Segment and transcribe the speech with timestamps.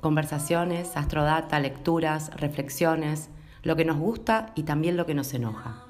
[0.00, 3.28] Conversaciones, astrodata, lecturas, reflexiones,
[3.62, 5.84] lo que nos gusta y también lo que nos enoja.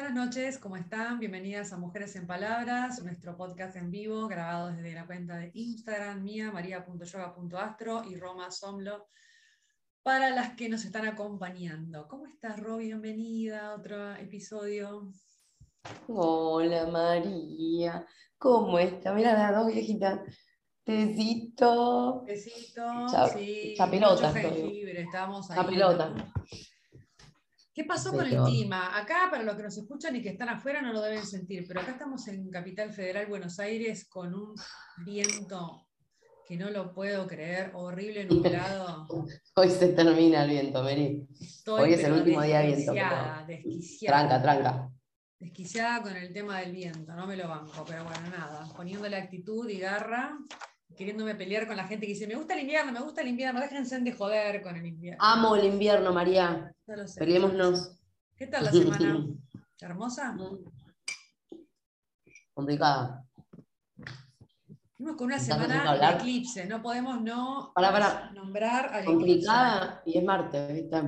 [0.00, 1.18] Buenas noches, ¿cómo están?
[1.18, 6.22] Bienvenidas a Mujeres en Palabras, nuestro podcast en vivo grabado desde la cuenta de Instagram
[6.22, 9.08] mía, maria.yoga.astro y Roma Somlo,
[10.04, 12.06] para las que nos están acompañando.
[12.06, 12.76] ¿Cómo estás, Ro?
[12.76, 15.10] Bienvenida a otro episodio.
[16.06, 18.06] Hola María,
[18.38, 19.12] ¿cómo está?
[19.12, 20.20] Mira las dos viejitas.
[20.84, 22.22] Tecito.
[22.24, 23.74] Tecito, Cha- sí.
[23.76, 25.56] jengibre, Estamos ahí.
[25.56, 26.14] Chapelota.
[27.78, 28.98] ¿Qué pasó con el Pero- clima?
[28.98, 31.80] Acá, para los que nos escuchan y que están afuera, no lo deben sentir, pero
[31.80, 34.52] acá estamos en Capital Federal, Buenos Aires, con un
[35.06, 35.86] viento
[36.44, 39.06] que no lo puedo creer, horrible, nublado.
[39.54, 40.88] Hoy se termina el viento.
[40.88, 44.18] Estoy, Hoy es el pero último día de viento, Desquiciada, desquiciada.
[44.28, 44.90] Tranca, tranca.
[45.38, 48.66] Desquiciada con el tema del viento, no me lo banco, pero bueno, nada.
[48.74, 50.36] Poniéndole actitud y garra,
[50.96, 53.60] queriéndome pelear con la gente que dice, me gusta el invierno, me gusta el invierno,
[53.60, 55.22] déjense de joder con el invierno.
[55.24, 56.72] Amo el invierno, María.
[56.86, 57.18] Ya lo sé.
[57.20, 57.92] Peleémonos.
[58.36, 59.26] ¿Qué tal la semana?
[59.80, 60.36] ¿Hermosa?
[62.54, 63.24] Complicada.
[64.96, 68.30] Fuimos con una ¿Estás semana de eclipse, no podemos no Pará, pará.
[68.34, 69.12] nombrar al eclipse.
[69.14, 71.02] Complicada y es martes, ¿viste?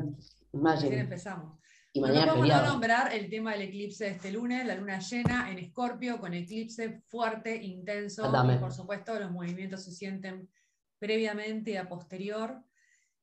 [0.52, 1.00] Imagine.
[1.00, 1.59] empezamos.
[1.92, 2.72] Y mañana podemos no feriado.
[2.72, 7.00] nombrar el tema del eclipse de este lunes, la luna llena en Escorpio, con eclipse
[7.08, 10.48] fuerte, intenso, y por supuesto los movimientos se sienten
[11.00, 12.62] previamente y a posterior,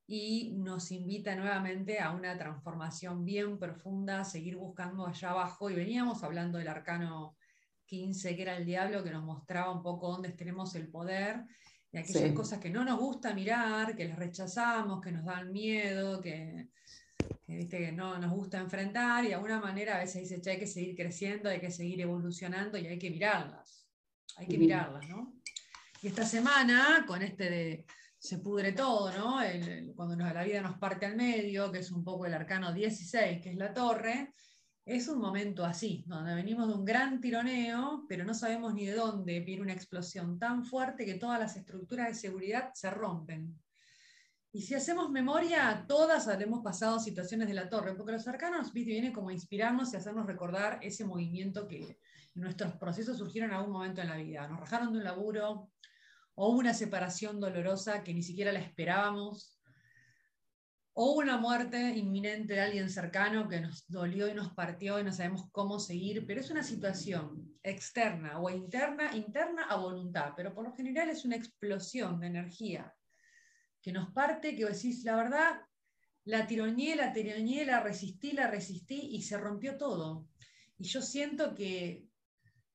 [0.06, 5.76] y nos invita nuevamente a una transformación bien profunda, a seguir buscando allá abajo, y
[5.76, 7.38] veníamos hablando del arcano
[7.86, 11.46] 15, que era el diablo, que nos mostraba un poco dónde tenemos el poder,
[11.90, 12.34] y aquellas Sí.
[12.34, 16.68] cosas que no nos gusta mirar, que las rechazamos, que nos dan miedo, que,
[17.48, 20.60] viste, que no nos gusta enfrentar y de alguna manera a veces dice, che, hay
[20.60, 23.88] que seguir creciendo, hay que seguir evolucionando y hay que mirarlas.
[24.38, 25.34] Hay que mirarlas, ¿no?
[26.02, 27.86] Y esta semana, con este de
[28.20, 29.42] se pudre todo, ¿no?
[29.42, 32.34] El- el- cuando nos- la vida nos parte al medio, que es un poco el
[32.34, 34.34] arcano 16, que es la torre,
[34.86, 38.94] es un momento así, donde venimos de un gran tironeo, pero no sabemos ni de
[38.94, 43.56] dónde viene una explosión tan fuerte que todas las estructuras de seguridad se rompen.
[44.58, 49.14] Y si hacemos memoria, todas habremos pasado situaciones de la torre, porque los arcanos vienen
[49.14, 52.00] como a inspirarnos y hacernos recordar ese movimiento que
[52.34, 54.48] nuestros procesos surgieron en algún momento en la vida.
[54.48, 55.70] Nos rajaron de un laburo,
[56.34, 59.60] o una separación dolorosa que ni siquiera la esperábamos,
[60.94, 65.14] o una muerte inminente de alguien cercano que nos dolió y nos partió y no
[65.14, 70.64] sabemos cómo seguir, pero es una situación externa o interna, interna a voluntad, pero por
[70.64, 72.97] lo general es una explosión de energía
[73.88, 75.62] que nos parte, que decís, la verdad,
[76.26, 80.28] la tironeé, la tironeé, la resistí, la resistí y se rompió todo.
[80.78, 82.10] Y yo siento que,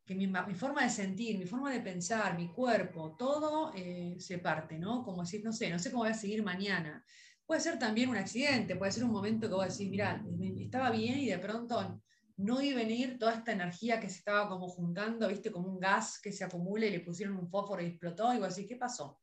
[0.07, 4.79] que mi forma de sentir, mi forma de pensar, mi cuerpo, todo eh, se parte,
[4.79, 5.05] ¿no?
[5.05, 7.05] Como decir, no sé, no sé cómo voy a seguir mañana.
[7.45, 10.25] Puede ser también un accidente, puede ser un momento que vos decís, mira,
[10.61, 12.01] estaba bien y de pronto
[12.39, 15.79] no iba a venir toda esta energía que se estaba como juntando, viste, como un
[15.79, 18.77] gas que se acumula y le pusieron un fósforo y explotó, y vos decís, ¿qué
[18.77, 19.21] pasó?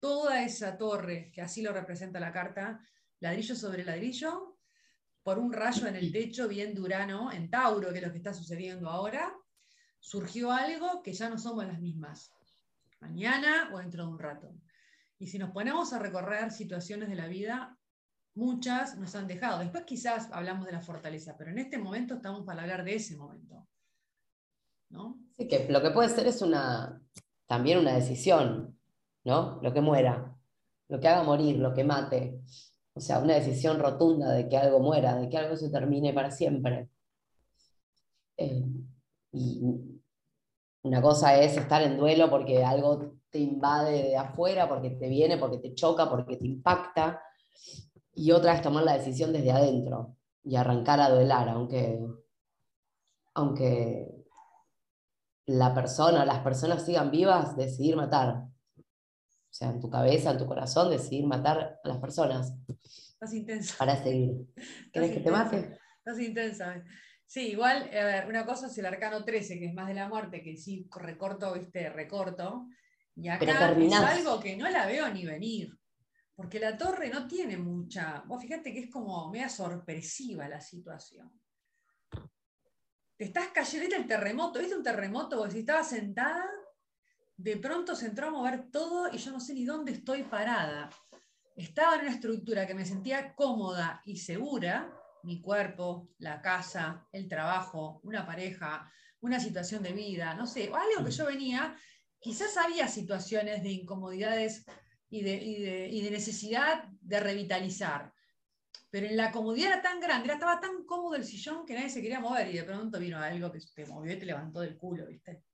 [0.00, 2.80] Toda esa torre, que así lo representa la carta,
[3.20, 4.58] ladrillo sobre ladrillo,
[5.22, 8.32] por un rayo en el techo bien durano, en Tauro, que es lo que está
[8.32, 9.34] sucediendo ahora,
[9.98, 12.32] surgió algo que ya no somos las mismas,
[13.00, 14.54] mañana o dentro de un rato.
[15.18, 17.76] Y si nos ponemos a recorrer situaciones de la vida,
[18.34, 19.58] muchas nos han dejado.
[19.58, 23.16] Después quizás hablamos de la fortaleza, pero en este momento estamos para hablar de ese
[23.16, 23.66] momento.
[24.90, 25.18] ¿no?
[25.36, 27.02] Sí, que lo que puede ser es una,
[27.46, 28.75] también una decisión,
[29.26, 29.58] ¿no?
[29.60, 30.34] Lo que muera,
[30.88, 32.40] lo que haga morir, lo que mate.
[32.94, 36.30] O sea, una decisión rotunda de que algo muera, de que algo se termine para
[36.30, 36.88] siempre.
[38.36, 38.64] Eh,
[39.32, 39.60] y
[40.82, 45.36] una cosa es estar en duelo porque algo te invade de afuera, porque te viene,
[45.38, 47.20] porque te choca, porque te impacta.
[48.14, 52.00] Y otra es tomar la decisión desde adentro y arrancar a duelar, aunque,
[53.34, 54.24] aunque
[55.46, 58.46] la persona, las personas sigan vivas, decidir matar.
[59.56, 62.52] O sea, en tu cabeza, en tu corazón, decidir matar a las personas.
[62.68, 63.74] estás intensa.
[63.78, 64.32] Para seguir.
[64.92, 65.78] ¿Querés que te mate?
[65.96, 66.84] Estás intensa.
[67.24, 70.10] Sí, igual, a ver, una cosa es el arcano 13, que es más de la
[70.10, 72.66] muerte, que sí recorto, viste, recorto.
[73.14, 75.74] Y acá es algo que no la veo ni venir.
[76.34, 78.24] Porque la torre no tiene mucha.
[78.26, 81.32] Vos fíjate que es como media sorpresiva la situación.
[83.16, 85.38] Te estás cayendo, el terremoto, ¿viste un terremoto?
[85.38, 86.46] Porque si estaba sentada,
[87.36, 90.90] de pronto se entró a mover todo y yo no sé ni dónde estoy parada.
[91.54, 94.92] Estaba en una estructura que me sentía cómoda y segura,
[95.22, 98.90] mi cuerpo, la casa, el trabajo, una pareja,
[99.20, 101.76] una situación de vida, no sé, algo que yo venía,
[102.18, 104.64] quizás había situaciones de incomodidades
[105.08, 108.12] y de, necesidad de revitalizar.
[108.90, 112.02] Pero en la comodidad era tan grande, estaba tan cómodo el sillón que nadie se
[112.02, 115.06] quería mover y de pronto vino algo que te movió y te levantó del culo,
[115.06, 115.45] ¿viste?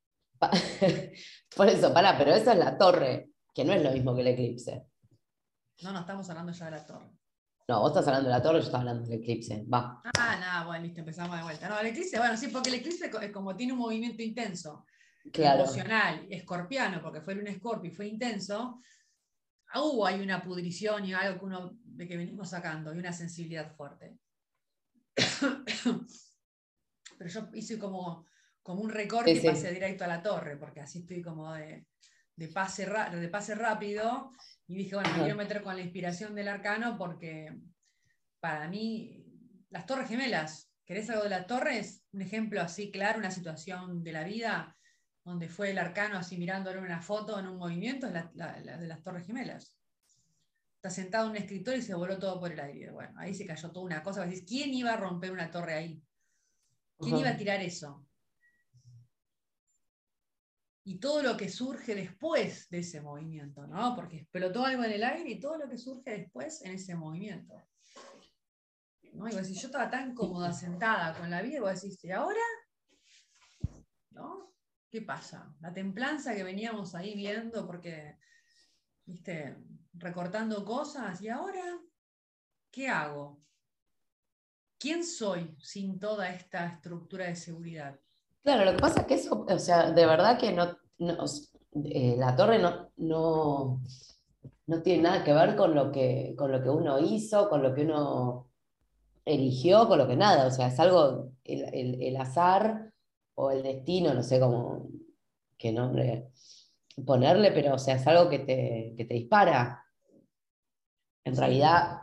[1.56, 4.28] Por eso, para, pero esa es la torre, que no es lo mismo que el
[4.28, 4.86] eclipse.
[5.82, 7.10] No, no, estamos hablando ya de la torre.
[7.68, 9.64] No, vos estás hablando de la torre, yo estaba hablando del eclipse.
[9.72, 10.00] Va.
[10.18, 11.68] Ah, nada, bueno, listo, empezamos de vuelta.
[11.68, 14.86] No, el eclipse, bueno, sí, porque el eclipse es como tiene un movimiento intenso,
[15.32, 18.80] emocional, escorpiano, porque fue un escorpio y fue intenso,
[19.74, 23.74] hubo hay una pudrición y algo que uno de que venimos sacando y una sensibilidad
[23.74, 24.18] fuerte.
[27.18, 28.26] Pero yo hice como,
[28.62, 31.84] como un recorte y pasé directo a la torre, porque así estoy como de,
[32.52, 34.32] pase, de pase rápido.
[34.66, 37.52] Y dije, bueno, me quiero meter con la inspiración del arcano porque
[38.40, 39.24] para mí,
[39.70, 42.04] las torres gemelas, ¿querés algo de las torres?
[42.12, 44.76] Un ejemplo así claro, una situación de la vida
[45.24, 49.02] donde fue el arcano así mirándole una foto en un movimiento, es la, de las
[49.02, 49.74] Torres Gemelas.
[50.76, 52.90] Está sentado en un escritorio y se voló todo por el aire.
[52.90, 54.26] Bueno, ahí se cayó toda una cosa.
[54.44, 56.02] ¿Quién iba a romper una torre ahí?
[56.98, 58.04] ¿Quién iba a tirar eso?
[60.84, 63.94] Y todo lo que surge después de ese movimiento, ¿no?
[63.94, 67.54] Porque explotó algo en el aire y todo lo que surge después en ese movimiento.
[69.12, 69.28] ¿no?
[69.28, 72.40] Y yo estaba tan cómoda sentada con la vida, y vos decís, ¿y ahora?
[74.10, 74.52] ¿No?
[74.92, 75.50] ¿qué pasa?
[75.60, 78.18] La templanza que veníamos ahí viendo porque,
[79.06, 79.56] viste,
[79.94, 81.80] recortando cosas y ahora,
[82.70, 83.42] ¿qué hago?
[84.78, 87.98] ¿Quién soy sin toda esta estructura de seguridad?
[88.42, 90.76] Claro, lo que pasa es que eso, o sea, de verdad que no,
[91.84, 93.80] eh, la torre no, no,
[94.66, 97.72] no, tiene nada que ver con lo, que, con lo que uno hizo, con lo
[97.74, 98.50] que uno
[99.24, 102.92] eligió, con lo que nada, o sea, es algo, el, el azar
[103.34, 104.88] o el destino, no sé cómo,
[105.56, 106.32] qué nombre
[107.06, 109.84] ponerle, pero o sea, es algo que te, te dispara.
[111.24, 112.00] En realidad,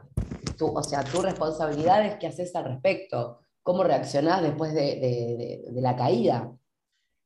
[0.57, 5.95] tú, o sea, tu responsabilidad es qué haces al respecto, cómo reaccionás después de, la
[5.95, 6.51] caída.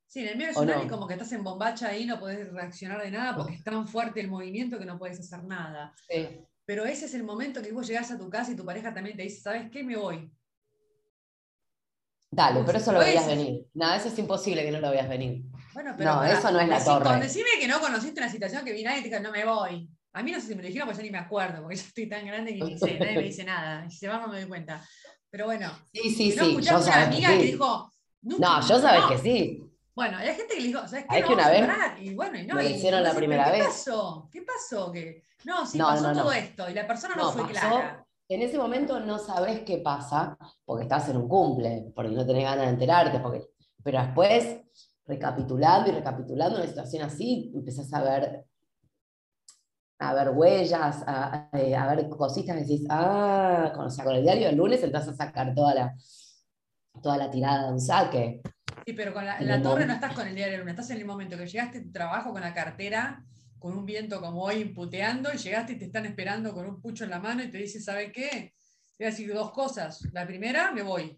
[0.06, 3.12] Sí, en el medio es como que estás en bombacha ahí, no podés reaccionar de
[3.12, 5.96] nada porque es tan fuerte el movimiento que no puedes hacer nada.
[6.66, 9.16] Pero ese es el momento que vos llegás a tu casa y tu pareja también
[9.16, 9.86] te dice, ¿sabes qué?
[9.86, 10.30] Me voy.
[12.30, 13.66] Dale, pero eso lo veías venir.
[13.74, 15.46] Nada, eso es imposible que no lo veas venir.
[15.74, 17.22] Bueno, pero no, eso no es la torre.
[17.22, 19.90] Decime que no conociste una situación que vi nadie y te dijo, no me voy.
[20.12, 21.84] A mí no sé si me lo dijeron, porque yo ni me acuerdo, porque yo
[21.84, 23.86] estoy tan grande que ni sé, nadie me dice nada.
[23.86, 24.84] Y si se va, no me doy cuenta.
[25.34, 26.62] Pero bueno, sí, sí, no sí.
[26.62, 27.92] Yo una amiga que, dijo.
[28.22, 29.64] No, yo sabes que sí.
[29.96, 31.16] Bueno, hay gente que le dijo, ¿sabes qué?
[31.16, 31.68] Hay que una vez.
[32.02, 32.54] Y bueno, y no.
[32.54, 33.62] Lo hicieron la primera vez.
[33.62, 34.30] ¿Qué pasó?
[34.32, 34.92] ¿Qué pasó?
[34.92, 36.70] Que, no, sí, pasó todo esto.
[36.70, 41.10] Y la persona no, fue clara en ese momento no sabes qué pasa, porque estás
[41.10, 43.50] en un cumple, porque no tenés ganas de enterarte, porque,
[43.84, 44.62] pero después,
[45.06, 48.46] recapitulando y recapitulando una situación así, empezás a ver,
[50.10, 54.58] a ver huellas, a, ver cositas, decís, ah, con, o sea, con el diario del
[54.58, 55.96] lunes entras a sacar toda la,
[57.02, 58.42] toda la tirada de un saque.
[58.86, 61.06] Sí, pero con la, torre no estás con el diario del lunes, estás en el
[61.06, 63.24] momento que llegaste a tu trabajo con la cartera
[63.64, 67.06] con un viento como hoy imputeando y llegaste y te están esperando con un pucho
[67.06, 68.54] en la mano y te dice, ¿sabe qué?
[68.98, 70.02] Te voy a decir dos cosas.
[70.12, 71.18] La primera, me voy.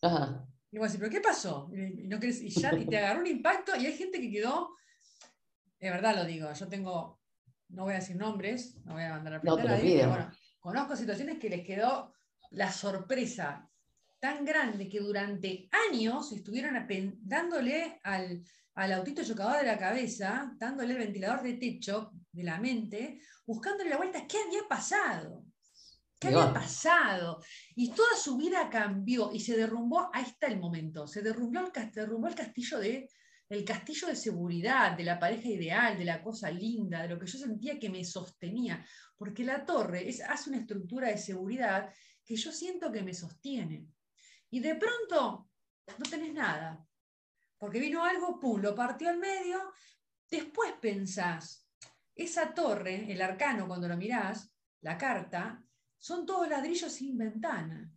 [0.00, 0.44] Ajá.
[0.72, 1.70] Y vos decís, ¿pero qué pasó?
[1.72, 4.74] Y, no y ya y te agarró un impacto y hay gente que quedó,
[5.78, 7.20] de verdad lo digo, yo tengo,
[7.72, 10.30] no voy a decir nombres, no voy a mandar a no, a nadie, pero bueno,
[10.60, 12.12] conozco situaciones que les quedó
[12.50, 13.68] la sorpresa
[14.20, 16.86] tan grande que durante años estuvieron
[17.22, 22.60] dándole al, al autito chocador de la cabeza, dándole el ventilador de techo de la
[22.60, 25.44] mente, buscándole la vuelta, ¿qué había pasado?
[26.20, 27.42] ¿Qué había pasado?
[27.74, 31.90] Y toda su vida cambió y se derrumbó, ahí está el momento, se derrumbó el,
[31.90, 33.08] derrumbó el castillo de
[33.52, 37.26] el castillo de seguridad, de la pareja ideal, de la cosa linda, de lo que
[37.26, 38.84] yo sentía que me sostenía,
[39.16, 41.92] porque la torre es, hace una estructura de seguridad
[42.24, 43.86] que yo siento que me sostiene.
[44.50, 45.50] Y de pronto
[45.98, 46.82] no tenés nada,
[47.58, 49.72] porque vino algo, pum, lo partió al medio.
[50.30, 51.68] Después pensás,
[52.14, 55.62] esa torre, el arcano, cuando lo mirás, la carta,
[55.98, 57.92] son todos ladrillos sin ventana.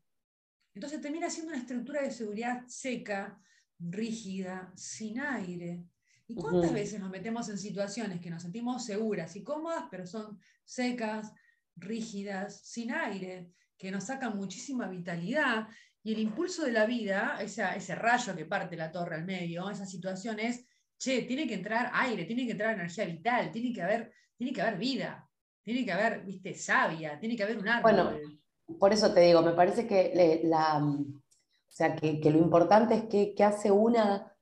[0.74, 3.39] Entonces termina siendo una estructura de seguridad seca,
[3.79, 5.84] rígida, sin aire.
[6.27, 10.39] ¿Y cuántas veces nos metemos en situaciones que nos sentimos seguras y cómodas, pero son
[10.63, 11.32] secas,
[11.75, 15.67] rígidas, sin aire, que nos sacan muchísima vitalidad?
[16.03, 19.86] Y el impulso de la vida, ese rayo que parte la torre al medio, esa
[19.86, 20.65] situación es,
[20.98, 24.62] che, tiene que entrar aire, tiene que entrar energía vital, tiene que haber, tiene que
[24.62, 25.29] haber vida,
[25.63, 27.91] tiene que haber, viste, savia, tiene que haber un árbol.
[27.91, 28.20] Bueno,
[28.79, 30.79] por eso te digo, me parece que la,
[31.75, 34.34] o sea, que, lo importante es que, hace una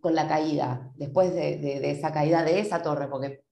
[0.00, 3.42] con la caída, después de, esa caída de esa torre, porque,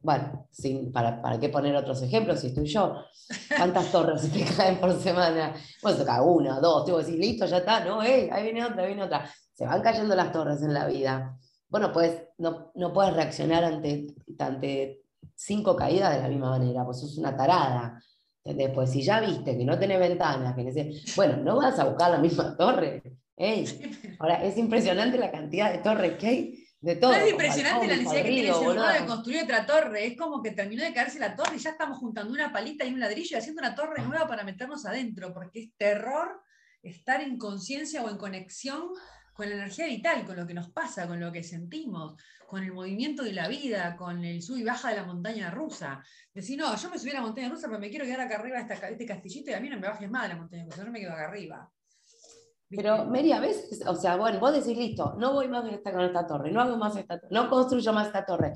[0.00, 3.04] bueno, sin, para, ¿para qué poner otros ejemplos si estoy yo?
[3.56, 5.54] ¿Cuántas torres se te caen por semana?
[5.82, 8.62] Bueno, se cae una, dos, te voy a decir, listo, ya está, no, ahí viene
[8.62, 9.30] otra, ahí viene otra.
[9.54, 11.38] Se van cayendo las torres en la vida.
[11.70, 15.04] Bueno, pues no, no puedes reaccionar ante, ante
[15.34, 17.98] cinco caídas de la misma manera, pues es una tarada.
[18.44, 22.18] Pues si ya viste que no tiene ventanas, que bueno, no vas a buscar la
[22.18, 23.02] misma torre.
[24.18, 27.12] Ahora, es impresionante la cantidad de torres que hay de todo.
[27.12, 30.06] es impresionante la necesidad que tiene ese de construir otra torre.
[30.06, 32.92] Es como que terminó de caerse la torre y ya estamos juntando una palita y
[32.92, 36.42] un ladrillo y haciendo una torre nueva para meternos adentro, porque es terror
[36.82, 38.88] estar en conciencia o en conexión
[39.42, 42.14] con la energía vital, con lo que nos pasa, con lo que sentimos,
[42.46, 46.00] con el movimiento de la vida, con el sub y baja de la montaña rusa.
[46.32, 48.62] Decir, no, yo me subí a la montaña rusa, pero me quiero quedar acá arriba
[48.62, 50.92] de este castillito y a mí no me bajes más de la montaña rusa, yo
[50.92, 51.68] me quedo acá arriba.
[52.70, 56.24] Pero, Mary, a veces, o sea, bueno, vos decís, listo, no voy más con esta
[56.24, 58.52] torre, no hago más esta torre, no construyo más esta torre.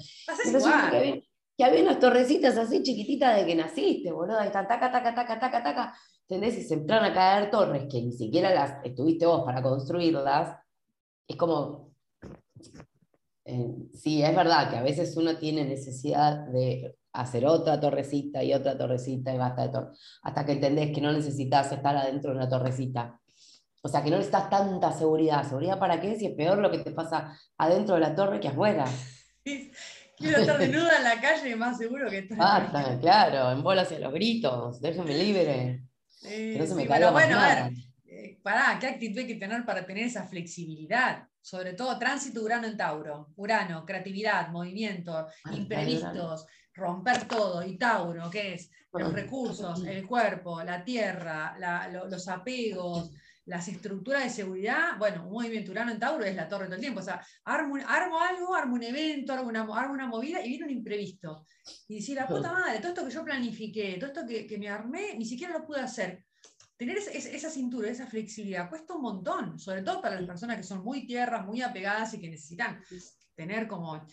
[0.91, 1.25] Que
[1.57, 5.41] que había unas torrecitas así chiquititas de que naciste, boludo, ahí están, taca, taca, taca,
[5.41, 5.95] taca, taca,
[6.29, 6.59] ¿entendés?
[6.59, 10.59] Y se empezaron a caer torres que ni siquiera las estuviste vos para construirlas,
[11.29, 11.93] es como,
[13.45, 18.53] eh, sí, es verdad que a veces uno tiene necesidad de hacer otra torrecita y
[18.53, 19.89] otra torrecita y basta de torre,
[20.23, 23.21] hasta que entendés que no necesitas estar adentro de una torrecita.
[23.83, 25.49] O sea, que no necesitas tanta seguridad.
[25.49, 26.17] ¿Seguridad para qué?
[26.19, 28.85] Si es peor lo que te pasa adentro de la torre que afuera.
[30.17, 32.37] Quiero estar desnuda en la calle más seguro que estar.
[32.37, 35.83] Basta, claro, en bolas y los gritos, déjame libre.
[36.23, 37.73] que no se me pero bueno, a ver,
[38.47, 41.27] pará, ¿qué actitud hay que tener para tener esa flexibilidad?
[41.41, 43.33] Sobre todo tránsito Urano en Tauro.
[43.35, 47.65] Urano, creatividad, movimiento, imprevistos, romper todo.
[47.65, 48.71] Y Tauro, ¿qué es?
[48.93, 51.57] Los recursos, el cuerpo, la tierra,
[51.91, 53.11] los apegos,
[53.47, 56.81] las estructuras de seguridad, bueno, un movimiento Urano en Tauro es la torre todo el
[56.81, 57.01] tiempo.
[57.01, 61.45] O sea, armo, algo, armo un evento, armo una, una, movida y viene un imprevisto.
[61.89, 64.69] Y decir, la puta madre, todo esto que yo planifiqué, todo esto que, que me
[64.69, 66.25] armé, ni siquiera lo pude hacer
[66.77, 70.85] tener esa cintura, esa flexibilidad, cuesta un montón, sobre todo para las personas que son
[70.85, 72.81] muy tierras, muy apegadas y que necesitan
[73.35, 74.07] tener como...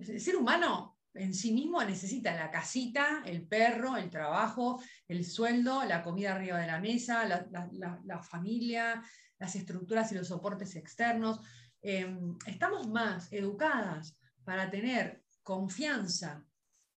[0.00, 5.84] El ser humano en sí mismo necesita la casita, el perro, el trabajo, el sueldo,
[5.84, 9.02] la comida arriba de la mesa, la, familia,
[9.38, 11.40] las estructuras y los soportes externos.
[11.80, 16.44] Em, estamos más educadas para tener confianza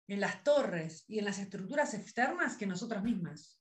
[0.08, 3.55] en las torres y en las estructuras externas que nosotras mismas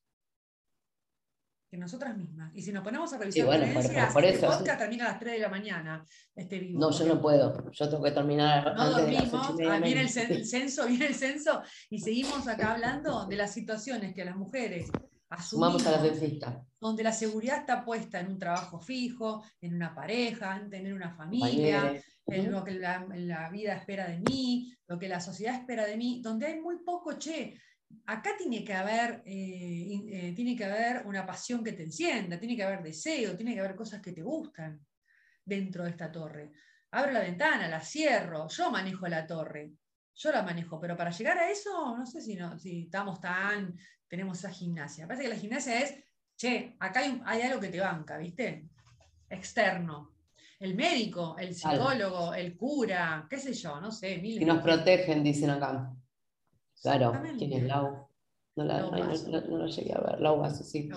[1.72, 2.52] nosotras mismas.
[2.56, 5.40] Y si nos ponemos a revisar bueno, por, este podcast termina a las 3 de
[5.40, 6.06] la mañana.
[6.36, 7.72] Este vivo, no, yo no puedo.
[7.72, 8.76] Yo tengo que terminar.
[8.76, 13.54] No dormimos, ah, viene el, censo, viene el censo, y seguimos acá hablando de las
[13.54, 14.90] situaciones que las mujeres
[15.30, 15.86] asumimos.
[15.86, 16.66] a la.
[16.80, 21.16] Donde la seguridad está puesta en un trabajo fijo, en una pareja, en tener una
[21.16, 22.02] familia.
[22.28, 25.96] En lo que la, la vida espera de mí, lo que la sociedad espera de
[25.96, 27.54] mí, donde hay muy poco, che,
[28.06, 32.56] acá tiene que, haber, eh, eh, tiene que haber una pasión que te encienda, tiene
[32.56, 34.86] que haber deseo, tiene que haber cosas que te gustan
[35.44, 36.52] dentro de esta torre.
[36.92, 39.74] Abro la ventana, la cierro, yo manejo la torre,
[40.16, 43.76] yo la manejo, pero para llegar a eso, no sé si, no, si estamos tan,
[44.08, 45.08] tenemos esa gimnasia.
[45.08, 45.96] Parece que la gimnasia es,
[46.38, 48.70] che, acá hay, algo que te banca, ¿viste?
[49.30, 50.14] Externo.
[50.60, 54.18] El médico, el psicólogo, el cura, qué sé yo, no sé.
[54.20, 55.94] Mil y nos protegen, dicen acá.
[56.82, 58.08] Claro, ¿quién es Lau?
[58.56, 60.90] No la, no, llegué a ver, Lau sí.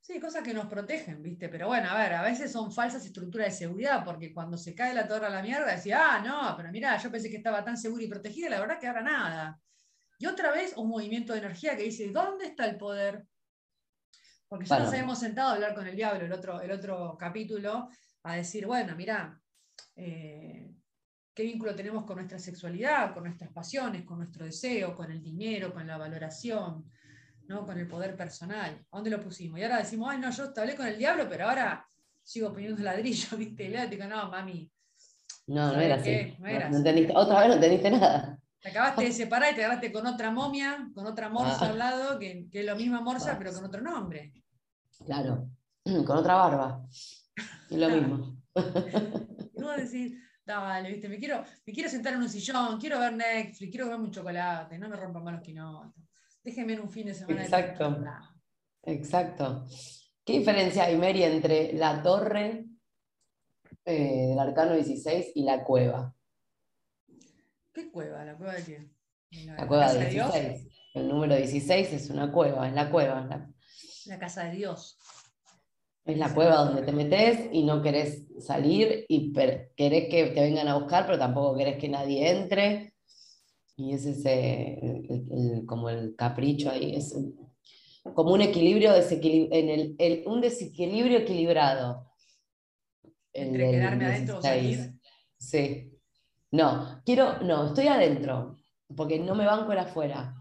[0.00, 1.48] Sí, cosas que nos protegen, ¿viste?
[1.48, 4.92] Pero bueno, a ver, a veces son falsas estructuras de seguridad, porque cuando se cae
[4.92, 7.76] la torre a la mierda, decía, ah, no, pero mira, yo pensé que estaba tan
[7.76, 9.60] segura y protegida, la verdad que ahora nada.
[10.18, 13.24] Y otra vez un movimiento de energía que dice, ¿dónde está el poder?
[14.48, 17.88] Porque ya nos habíamos sentado a hablar con el diablo el otro, el otro capítulo,
[18.24, 19.40] a decir, bueno, mira,
[19.94, 20.68] eh,
[21.34, 25.72] qué vínculo tenemos con nuestra sexualidad, con nuestras pasiones, con nuestro deseo, con el dinero,
[25.72, 26.84] con la valoración,
[27.48, 27.64] ¿no?
[27.64, 28.70] con el poder personal.
[28.90, 29.58] ¿A dónde lo pusimos?
[29.58, 31.86] Y ahora decimos, ay, no, yo hablé con el diablo, pero ahora
[32.22, 33.64] sigo poniendo ladrillo, ¿viste?
[33.64, 34.70] Y le digo, no, mami.
[35.46, 36.36] No, no era así.
[36.38, 38.38] No, entendiste, otra vez no entendiste nada.
[38.60, 41.70] Te acabaste de separar y te agarraste con otra momia, con otra morsa Ah.
[41.70, 43.36] al lado, que, que es lo misma morsa, Ah.
[43.38, 44.32] pero con otro nombre.
[45.06, 45.48] Claro,
[46.06, 46.84] con otra barba.
[47.70, 48.36] Es lo mismo.
[49.54, 50.14] Vos decís,
[50.50, 54.04] dale, viste, me quiero, me quiero sentar en un sillón, quiero ver Netflix, quiero comerme
[54.06, 55.92] un chocolate, no me rompan más los quinotos.
[56.42, 57.38] Déjenme en un fin de semana.
[57.40, 57.78] de Exacto.
[57.78, 58.18] tranquilidad.
[58.82, 59.64] Exacto.
[60.24, 62.66] ¿Qué diferencia hay, Mary, entre la torre
[63.84, 66.14] eh, del arcano 16 y la cueva?
[67.72, 68.24] ¿Qué cueva?
[68.24, 68.90] ¿La cueva de qué?
[69.46, 70.32] ¿La, La cueva de Dios?
[70.32, 70.68] 16.
[70.94, 73.20] El número 16 es una cueva, es la cueva.
[73.26, 73.48] la-
[74.06, 74.98] La casa de Dios.
[76.04, 80.40] Es la cueva es donde te metes y no querés salir y querés que te
[80.40, 82.94] vengan a buscar, pero tampoco querés que nadie entre.
[83.76, 87.14] Y es ese, el- el- como el capricho ahí, es
[88.14, 92.06] como un equilibrio, desequili- en el, el- un desequilibrio equilibrado.
[93.32, 94.76] Entre del quedarme adentro o 16.
[94.76, 95.00] salir.
[95.38, 95.92] Sí.
[96.52, 98.56] No, quiero, no, estoy adentro,
[98.96, 100.34] porque no me banco el afuera.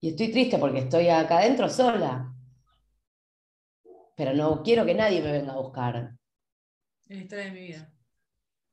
[0.00, 2.32] Y estoy triste porque estoy acá adentro sola.
[4.16, 6.12] Pero no quiero que nadie me venga a buscar.
[7.08, 7.92] Es la historia de mi vida.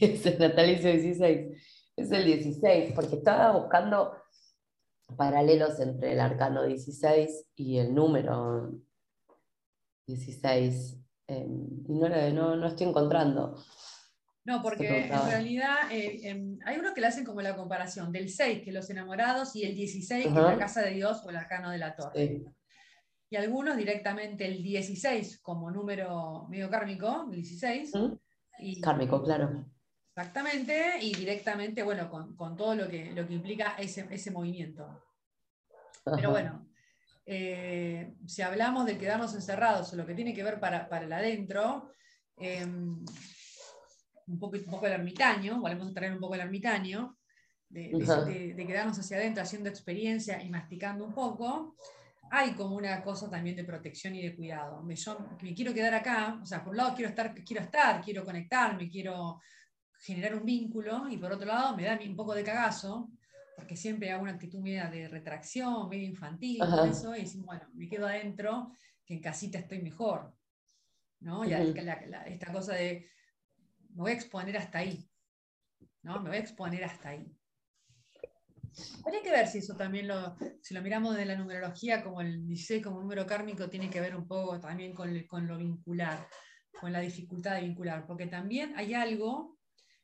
[0.00, 1.62] es el natalicio 16.
[1.96, 4.14] Es el 16, porque estaba buscando
[5.16, 8.72] paralelos entre el arcano 16 y el número
[10.06, 10.98] 16.
[11.28, 11.46] eh,
[11.88, 13.56] y no, no, no estoy encontrando.
[14.44, 18.28] No, porque en realidad eh, em, hay unos que le hacen como la comparación del
[18.28, 21.36] 6, que los enamorados, y el 16, que es la casa de Dios o el
[21.36, 22.28] arcano de la torre.
[22.28, 22.44] Sí.
[23.28, 27.94] Y algunos directamente el 16 como número medio kármico, el 16.
[27.94, 28.12] ¿Mm?
[28.60, 29.66] Y, Kármico, claro.
[30.14, 35.02] Exactamente, y directamente, bueno, con, con todo lo que, lo que implica ese, ese movimiento.
[36.04, 36.28] Pero Ajá.
[36.30, 36.68] bueno,
[37.26, 41.12] eh, si hablamos de quedarnos encerrados o lo que tiene que ver para, para el
[41.12, 41.90] adentro,
[42.38, 43.04] eh, un,
[44.38, 47.18] poco, un poco el ermitaño, volvemos a traer un poco el ermitaño,
[47.68, 51.76] de, de- de- de quedarnos hacia adentro haciendo experiencia y masticando un poco,
[52.30, 54.82] hay como una cosa también de protección y de cuidado.
[54.82, 58.02] Me, yo me quiero quedar acá, o sea, por un lado quiero estar, quiero estar,
[58.02, 59.40] quiero conectarme, quiero
[59.98, 63.10] generar un vínculo, y por otro lado me da un poco de cagazo,
[63.56, 67.68] porque siempre hago una actitud media de retracción, medio infantil, todo eso, y decimos, bueno,
[67.74, 68.72] me quedo adentro,
[69.04, 70.34] que en casita estoy mejor.
[71.20, 71.44] ¿no?
[71.44, 71.74] Y Ujú.
[71.82, 73.08] la- la- esta cosa de,
[73.94, 75.08] me voy a exponer hasta ahí.
[76.02, 76.20] ¿no?
[76.20, 77.26] Me voy a exponer hasta ahí.
[79.04, 82.46] Habría que ver si eso también lo, si lo miramos desde la numerología, como el
[82.46, 86.28] 16 como número kármico, tiene que ver un poco también con, con lo vincular,
[86.78, 89.58] con la dificultad de vincular, porque también hay algo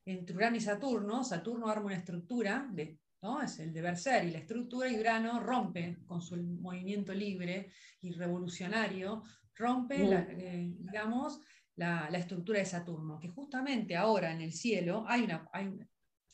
[0.05, 3.43] entre Urano y Saturno, Saturno arma una estructura, de, ¿no?
[3.43, 8.13] es el deber ser, y la estructura y Urano rompe con su movimiento libre y
[8.13, 9.23] revolucionario,
[9.55, 10.09] rompe, Mm.
[10.09, 11.41] la, eh, digamos,
[11.77, 15.71] la, la estructura de Saturno, que justamente ahora en el cielo hay una, hay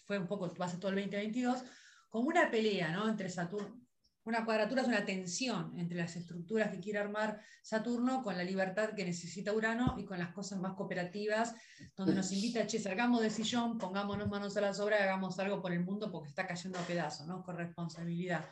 [0.08, 1.62] fue un poco, va a ser todo el 2022,
[2.08, 3.08] como una pelea ¿no?
[3.08, 3.88] entre Saturno.
[4.28, 8.90] Una cuadratura es una tensión entre las estructuras que quiere armar Saturno con la libertad
[8.94, 11.54] que necesita Urano y con las cosas más cooperativas,
[11.96, 15.62] donde nos invita, che, salgamos del sillón, pongámonos manos a la obra y hagamos algo
[15.62, 17.42] por el mundo porque está cayendo a pedazos, ¿no?
[17.42, 18.44] Con responsabilidad.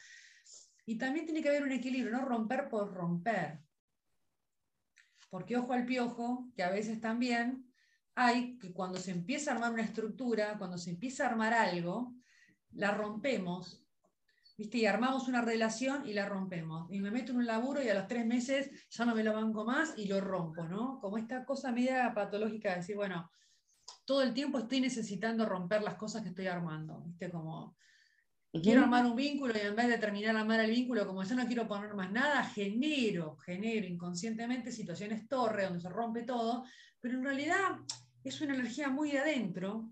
[0.87, 3.61] Y también tiene que haber un equilibrio, no romper por romper.
[5.29, 7.71] Porque ojo al piojo, que a veces también
[8.15, 12.16] hay que cuando se empieza a armar una estructura, cuando se empieza a armar algo,
[12.77, 13.85] la rompemos,
[14.57, 14.79] ¿viste?
[14.79, 16.91] Y armamos una relación y la rompemos.
[16.91, 19.33] Y me meto en un laburo y a los tres meses ya no me lo
[19.33, 21.01] banco más y lo rompo, ¿no?
[21.01, 23.31] Como esta cosa media patológica de decir, bueno,
[24.05, 27.31] todo el tiempo estoy necesitando romper las cosas que estoy armando, ¿viste?
[27.31, 27.77] Como
[28.63, 31.35] quiero armar un vínculo y en vez de terminar de armar el vínculo, como yo
[31.35, 36.65] no quiero poner más nada, genero, genero inconscientemente situaciones torre donde se rompe todo,
[37.01, 37.77] pero en realidad
[38.25, 39.91] es una energía muy de adentro.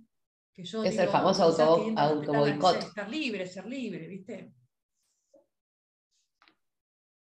[0.55, 2.15] Que yo Es el famoso auto- necesidad
[2.79, 4.55] de Estar libre, ser libre, ¿viste?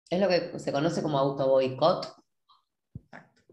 [0.09, 2.15] Es lo que se conoce como autoboicot.
[2.95, 3.43] Exacto.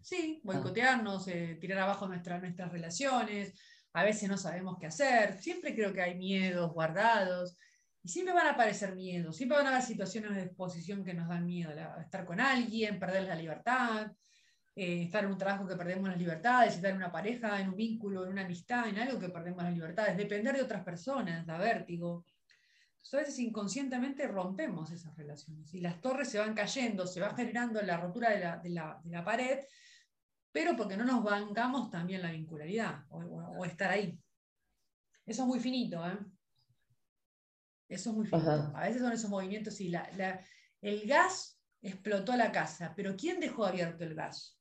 [0.00, 3.54] Sí, boicotearnos, eh, tirar abajo nuestra- nuestras relaciones,
[3.92, 7.56] a veces no sabemos qué hacer, siempre creo que hay miedos guardados,
[8.02, 11.28] y siempre van a aparecer miedos, siempre van a haber situaciones de exposición que nos
[11.28, 14.10] dan miedo, la- estar con alguien, perder la libertad,
[14.76, 17.76] eh, estar en un trabajo que perdemos las libertades, estar en una pareja, en un
[17.76, 21.58] vínculo, en una amistad, en algo que perdemos las libertades, depender de otras personas, da
[21.58, 22.24] vértigo.
[22.96, 27.34] Entonces, a veces inconscientemente rompemos esas relaciones y las torres se van cayendo, se va
[27.34, 29.60] generando la rotura de la, de la- de la pared,
[30.50, 34.18] pero porque no nos bancamos también la vincularidad o, o- o estar ahí.
[35.26, 36.18] Eso es muy finito, ¿eh?
[37.88, 38.50] Eso es muy finito.
[38.50, 38.72] Ajá.
[38.74, 40.44] A veces son esos movimientos la-
[40.80, 44.53] el gas explotó la casa, pero ¿quién dejó abierto el gas?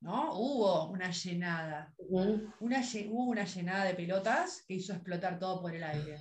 [0.00, 0.32] ¿No?
[0.34, 1.92] Hubo una llenada.
[2.08, 6.18] una, hubo una llenada de pelotas que hizo explotar todo por el aire.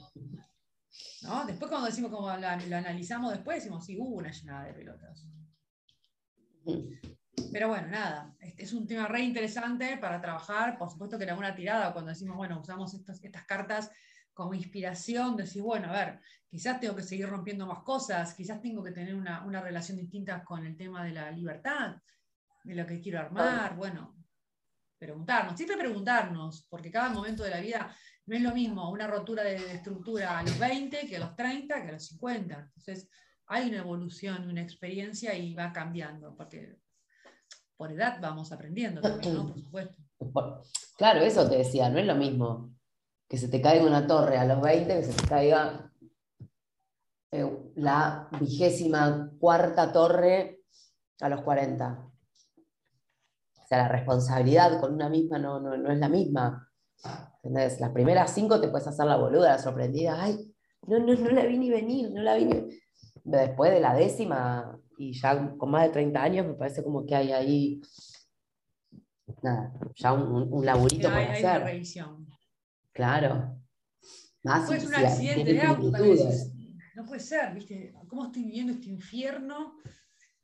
[1.24, 1.46] ¿no?
[1.46, 5.28] Después cuando decimos, como lo, analizamos después, decimos, sí, hubo una llenada de pelotas.
[7.52, 10.78] Pero bueno, nada, es un tema re interesante para trabajar.
[10.78, 13.92] Por supuesto que en alguna tirada, cuando decimos, bueno, usamos estas, estas cartas
[14.34, 18.84] como inspiración, decir, bueno, a ver, quizás tengo que seguir rompiendo más cosas, quizás tengo
[18.84, 21.96] que tener una, una relación distinta con el tema de la libertad,
[22.64, 24.16] de lo que quiero armar, bueno,
[24.98, 29.44] preguntarnos, siempre preguntarnos, porque cada momento de la vida no es lo mismo una rotura
[29.44, 32.56] de, estructura a los 20 que a los 30 que a los 50.
[32.56, 33.10] Entonces,
[33.48, 36.78] hay una evolución, una experiencia y va cambiando, porque
[37.78, 39.48] por edad vamos aprendiendo también, ¿no?
[39.48, 39.96] Por supuesto.
[40.98, 42.76] Claro, eso te decía, no es lo mismo
[43.30, 45.92] que se te caiga una torre a los 20 que se te caiga
[47.32, 50.62] eh, la vigésima cuarta torre
[51.20, 52.07] a los 40.
[53.68, 56.72] O sea, la responsabilidad con una misma no, no, es la misma.
[57.44, 57.82] ¿Entendés?
[57.82, 60.24] Las primeras cinco te puedes hacer la boluda, la sorprendida.
[60.24, 60.56] Ay,
[60.88, 62.66] no, no, no la vi ni venir, no la vi ni...
[63.26, 67.14] Después de la décima, y ya con más de 30 años, me parece como que
[67.14, 67.82] hay ahí
[69.44, 71.46] nada, ya un, un laburito por hacer.
[71.46, 72.26] Hay revisión.
[72.94, 73.60] Claro.
[74.44, 75.92] Más pues un accidente de auto,
[76.96, 77.94] no puede ser, ¿viste?
[78.08, 79.76] ¿Cómo estoy viviendo este infierno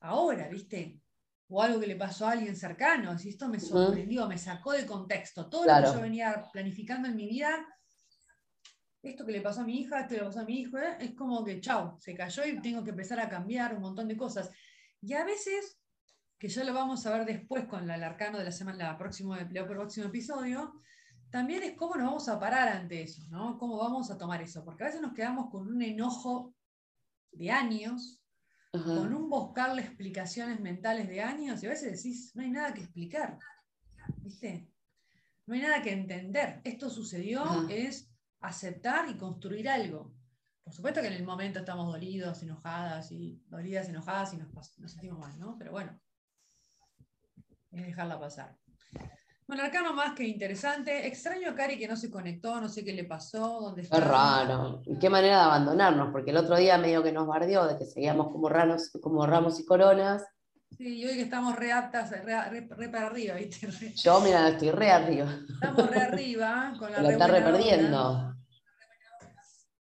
[0.02, 1.02] ahora, ¿viste?
[1.50, 4.86] O algo que le pasó a alguien cercano, si esto me sorprendió, me sacó de
[4.86, 7.68] contexto, todo lo que yo venía planificando en mi vida,
[9.02, 10.98] esto que le pasó a mi hija, esto que le pasó a mi hijo, ¿eh?
[11.00, 14.16] es como que, chao, se cayó y tengo que empezar a cambiar un montón de
[14.16, 14.50] cosas.
[15.02, 15.78] Y a veces,
[16.40, 19.36] que ya lo vamos a ver después con el arcano de la semana, la próximo,
[19.36, 20.82] el próximo episodio,
[21.30, 23.58] también es cómo nos vamos a parar ante eso, ¿no?
[23.58, 26.54] Cómo vamos a tomar eso, porque a veces nos quedamos con un enojo
[27.32, 28.23] de años
[28.82, 32.82] con un buscarle explicaciones mentales de años y a veces decís, no hay nada que
[32.82, 33.38] explicar,
[34.18, 34.68] ¿viste?
[35.46, 36.60] No hay nada que entender.
[36.64, 38.10] Esto sucedió, es
[38.40, 40.16] aceptar y construir algo.
[40.64, 44.92] Por supuesto que en el momento estamos dolidos, enojadas, y dolidas, enojadas y nos, nos
[44.92, 45.56] sentimos mal, ¿no?
[45.60, 46.00] Pero bueno,
[47.72, 48.58] es dejarla pasar.
[49.48, 51.06] Bueno, arcano más que interesante.
[51.06, 53.98] Extraño a Cari que no se conectó, no sé qué le pasó, dónde está.
[53.98, 54.82] Es raro.
[54.86, 56.12] ¿Y qué manera de abandonarnos?
[56.12, 59.60] Porque el otro día medio que nos bardeó de que seguíamos como, ranos, como ramos
[59.60, 60.24] y coronas.
[60.78, 63.70] Sí, y hoy que estamos re aptas, re, para arriba, ¿viste?
[63.96, 65.28] Yo, mira, estoy re arriba.
[65.54, 68.34] Estamos re arriba, con la Lo está re perdiendo.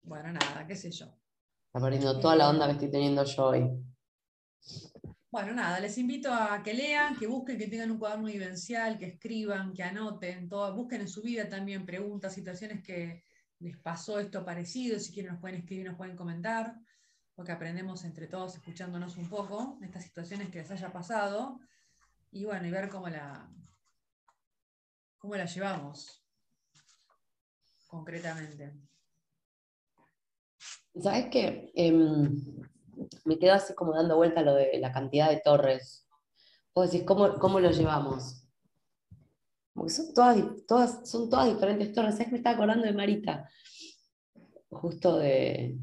[0.03, 1.07] Bueno, nada, qué sé yo.
[1.67, 3.71] Está perdiendo toda la onda que estoy teniendo yo hoy.
[5.33, 9.07] Bueno, nada, les invito a que lean, que busquen, que tengan un cuaderno vivencial, que
[9.07, 13.25] escriban, que anoten, todo, busquen en su vida también preguntas, situaciones que
[13.61, 16.79] les pasó esto parecido, si quieren nos pueden escribir, nos pueden comentar,
[17.35, 21.61] porque aprendemos entre todos escuchándonos un poco, estas situaciones que les haya pasado,
[22.31, 23.51] y bueno, y ver cómo la,
[25.17, 26.23] cómo la llevamos
[27.87, 28.75] concretamente.
[31.01, 31.73] ¿Sabes qué?
[31.75, 32.37] Em,
[33.25, 36.09] me quedo así como dando vuelta lo de la cantidad de torres.
[36.75, 38.47] Vos decís, ¿cómo, cómo lo llevamos?
[39.75, 40.37] Porque son todas,
[40.67, 42.15] todas, son todas diferentes torres.
[42.15, 43.49] ¿Sabes que me estaba acordando de Marita?
[44.71, 45.79] Justo de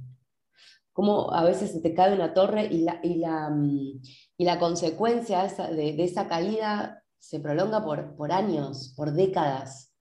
[0.94, 4.02] cómo a veces se te cae una torre y la, y la, mm,
[4.38, 9.94] y la consecuencia de, de, esa caída se prolonga por, por años, por décadas.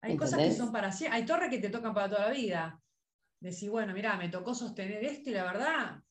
[0.00, 2.81] Hay cosas que son para siempre, hay torres que te tocan para toda la vida
[3.42, 6.02] decir, bueno, mira, me tocó sostener esto y la verdad,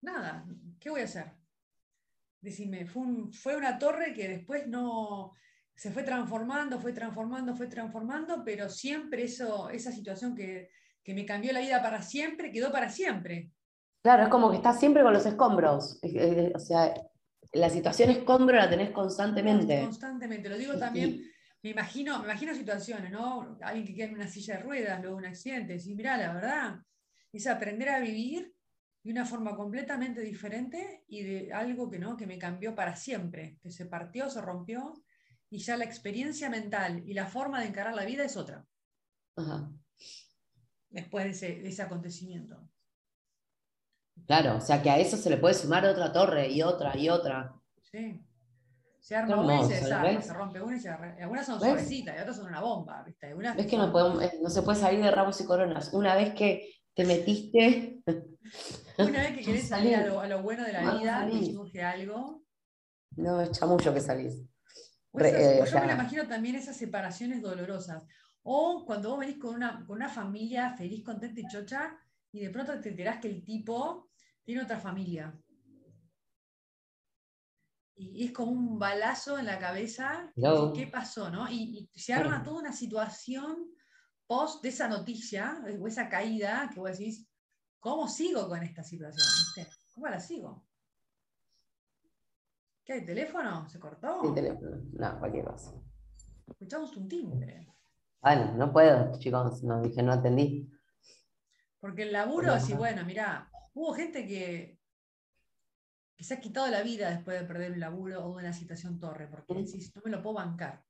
[0.00, 0.46] nada,
[0.78, 1.32] ¿qué voy a hacer?
[2.40, 5.32] Decime, fue, fue una torre que después no
[5.74, 10.70] se fue transformando, fue transformando, fue transformando, pero siempre eso, esa situación que,
[11.06, 13.50] me cambió la vida para siempre, quedó para siempre.
[14.02, 16.00] Claro, es como que estás siempre con los escombros.
[16.54, 16.94] O sea,
[17.52, 19.80] la situación escombro la tenés constantemente.
[19.82, 21.33] Constantemente, lo digo también
[21.64, 23.56] me imagino, me imagino situaciones, ¿no?
[23.62, 26.80] Alguien que queda en una silla de ruedas, luego un accidente, y mira, la verdad,
[27.32, 28.54] es aprender a vivir
[29.02, 32.18] de una forma completamente diferente y de algo que, ¿no?
[32.18, 34.92] que me cambió para siempre, que se partió, se rompió,
[35.48, 38.66] y ya la experiencia mental y la forma de encarar la vida es otra.
[40.90, 42.68] Después de ese, de ese acontecimiento.
[44.26, 47.08] Claro, o sea que a eso se le puede sumar otra torre y otra y
[47.08, 47.54] otra.
[47.80, 48.20] Sí.
[49.04, 51.14] Se arma una y se desarma, se rompe una y se arma.
[51.20, 53.34] Algunas son suavecitas y otras son una bomba, ¿viste?
[53.34, 55.92] ¿Ves que no, podemos, eh, no se puede salir de ramos y coronas?
[55.92, 58.00] Una vez que te metiste.
[58.98, 61.82] Una vez que querés salir a lo, a lo bueno de la vida, y surge
[61.82, 62.44] algo.
[63.16, 64.42] No, es chamullo que salís.
[65.20, 68.06] Eh, yo me imagino también esas separaciones dolorosas.
[68.42, 71.94] O cuando vos venís con una, con una familia feliz, contenta y chocha,
[72.32, 74.08] y de pronto te enterás que el tipo
[74.44, 75.38] tiene otra familia
[77.96, 80.32] y es como un balazo en la cabeza.
[80.74, 81.30] ¿Qué pasó?
[81.30, 81.48] ¿no?
[81.50, 83.70] Y, y se arma toda una situación
[84.26, 87.28] post de esa noticia o esa caída que vos decís,
[87.78, 89.26] ¿cómo sigo con esta situación?
[89.54, 89.70] ¿Viste?
[89.94, 90.66] ¿Cómo la sigo?
[92.84, 93.04] ¿Qué hay?
[93.04, 93.68] ¿Teléfono?
[93.68, 94.20] ¿Se cortó?
[94.22, 94.76] Sin teléfono.
[94.92, 95.72] No, cualquier cosa.
[96.46, 97.66] Escuchamos un timbre.
[98.20, 99.62] Bueno, no puedo, chicos.
[99.62, 100.70] No, dije, no atendí.
[101.80, 102.60] Porque el laburo, Hola.
[102.60, 104.78] sí, bueno, mirá, hubo gente que,
[106.16, 108.98] que se ha quitado la vida después de perder un laburo o de una situación
[109.00, 110.84] torre, porque decís, no me lo puedo bancar.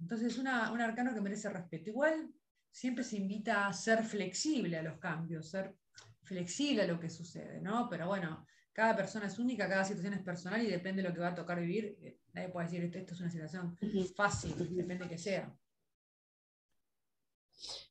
[0.00, 1.90] Entonces, es un arcano que merece respeto.
[1.90, 2.30] Igual,
[2.70, 5.74] siempre se invita a ser flexible a los cambios, ser
[6.22, 7.88] flexible a lo que sucede, ¿no?
[7.88, 11.20] Pero bueno, cada persona es única, cada situación es personal y depende de lo que
[11.20, 11.96] va a tocar vivir.
[12.00, 13.76] eh, Nadie puede decir, esto, esto es una situación
[14.14, 15.52] fácil, depende que sea.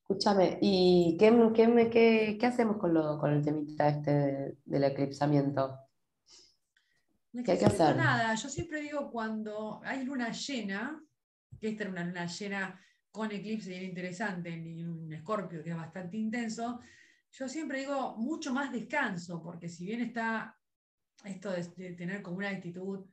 [0.02, 4.84] Escúchame, ¿y qué, qué, qué- qué hacemos con, lo, con el temita este de- del
[4.86, 5.78] eclipsamiento?
[7.38, 7.95] No ¿Qué hay que hacer?
[7.95, 11.00] Nada, yo siempre digo cuando hay luna llena,
[11.60, 15.76] que esta era una luna llena con eclipse bien interesante, y un escorpio que es
[15.76, 16.80] bastante intenso,
[17.30, 20.58] yo siempre digo mucho más descanso, porque si bien está
[21.23, 23.06] esto de, de tener como una actitud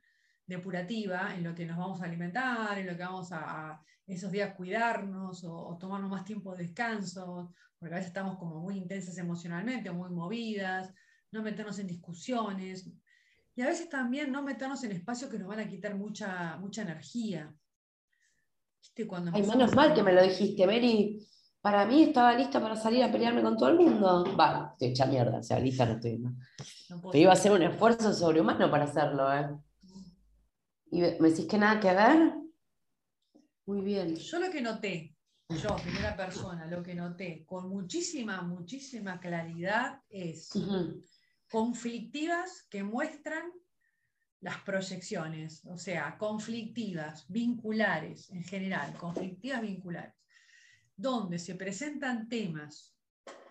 [0.43, 4.31] depurativa en lo que nos vamos a alimentar, en lo que vamos a, a esos
[4.31, 8.77] días cuidarnos o, o tomarnos más tiempo de descanso, porque a veces estamos como muy
[8.77, 10.91] intensas emocionalmente, muy movidas,
[11.29, 12.89] no meternos en discusiones,
[13.55, 16.81] y a veces también no meternos en espacios que nos van a quitar mucha, mucha
[16.81, 17.53] energía.
[18.81, 19.07] ¿Viste?
[19.07, 21.25] Cuando Ay, menos mal que me lo dijiste, Mary.
[21.61, 24.35] Para mí estaba lista para salir a pelearme con todo el mundo.
[24.37, 26.19] Va, estoy hecha mierda, o sea, lista no estoy.
[26.19, 26.35] ¿no?
[26.87, 29.49] Pero iba a hacer un esfuerzo sobrehumano para hacerlo, ¿eh?
[30.91, 32.35] Y me decís que nada que ver.
[33.65, 34.15] Muy bien.
[34.15, 35.15] Yo lo que noté,
[35.49, 40.51] yo, primera persona, lo que noté con muchísima, muchísima claridad es.
[41.49, 43.51] Conflictivas que muestran
[44.41, 50.13] las proyecciones, o sea, conflictivas, vinculares en general, conflictivas vinculares,
[50.95, 52.95] donde se presentan temas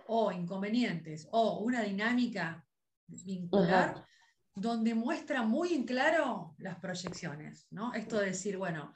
[0.07, 2.67] o inconvenientes o una dinámica
[3.07, 4.07] vincular,
[4.55, 7.93] donde muestra muy en claro las proyecciones, ¿no?
[7.93, 8.95] Esto de decir, bueno,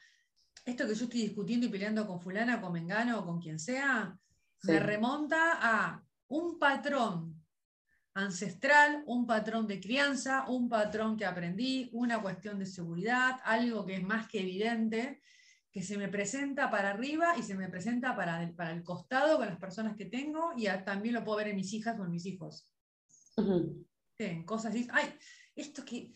[0.64, 4.16] esto que yo estoy discutiendo y peleando con fulana, con mengano o con quien sea,
[4.64, 4.78] me Sí.
[4.78, 7.37] remonta a un patrón
[8.18, 13.96] ancestral, un patrón de crianza, un patrón que aprendí, una cuestión de seguridad, algo que
[13.96, 15.22] es más que evidente,
[15.70, 19.36] que se me presenta para arriba y se me presenta para el, para el costado
[19.36, 22.04] con las personas que tengo y a- también lo puedo ver en mis hijas o
[22.04, 22.68] en mis hijos.
[23.36, 23.86] Ujú.
[24.18, 25.14] En cosas así, ay,
[25.54, 26.12] esto que,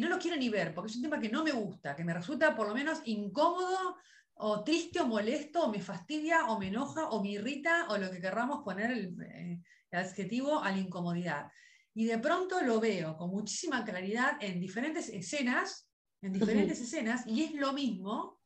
[0.00, 2.14] no lo quiero ni ver, porque es un tema que no me gusta, que me
[2.14, 3.96] resulta por lo menos incómodo
[4.34, 8.10] o triste o molesto, o me fastidia o me enoja o me irrita o lo
[8.10, 9.60] que querramos poner el, eh,
[9.98, 11.50] adjetivo a la incomodidad.
[11.94, 15.88] Y de pronto lo veo con muchísima claridad en diferentes escenas,
[16.22, 18.40] en diferentes escenas, y es lo mismo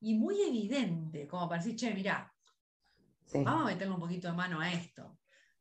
[0.00, 2.30] y muy evidente, como para decir, che, mirá,
[3.26, 3.42] Sí.
[3.42, 5.18] vamos a meterle un poquito de mano a esto.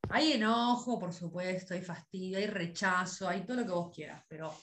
[0.10, 4.54] Hay enojo, por supuesto, hay fastidio, hay rechazo, hay todo lo que vos quieras, pero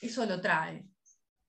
[0.00, 0.84] eso lo trae.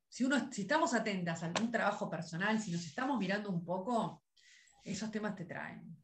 [0.08, 4.24] Si, uno, si estamos atentas a algún trabajo personal, si nos estamos mirando un poco,
[4.84, 5.98] esos temas te traen.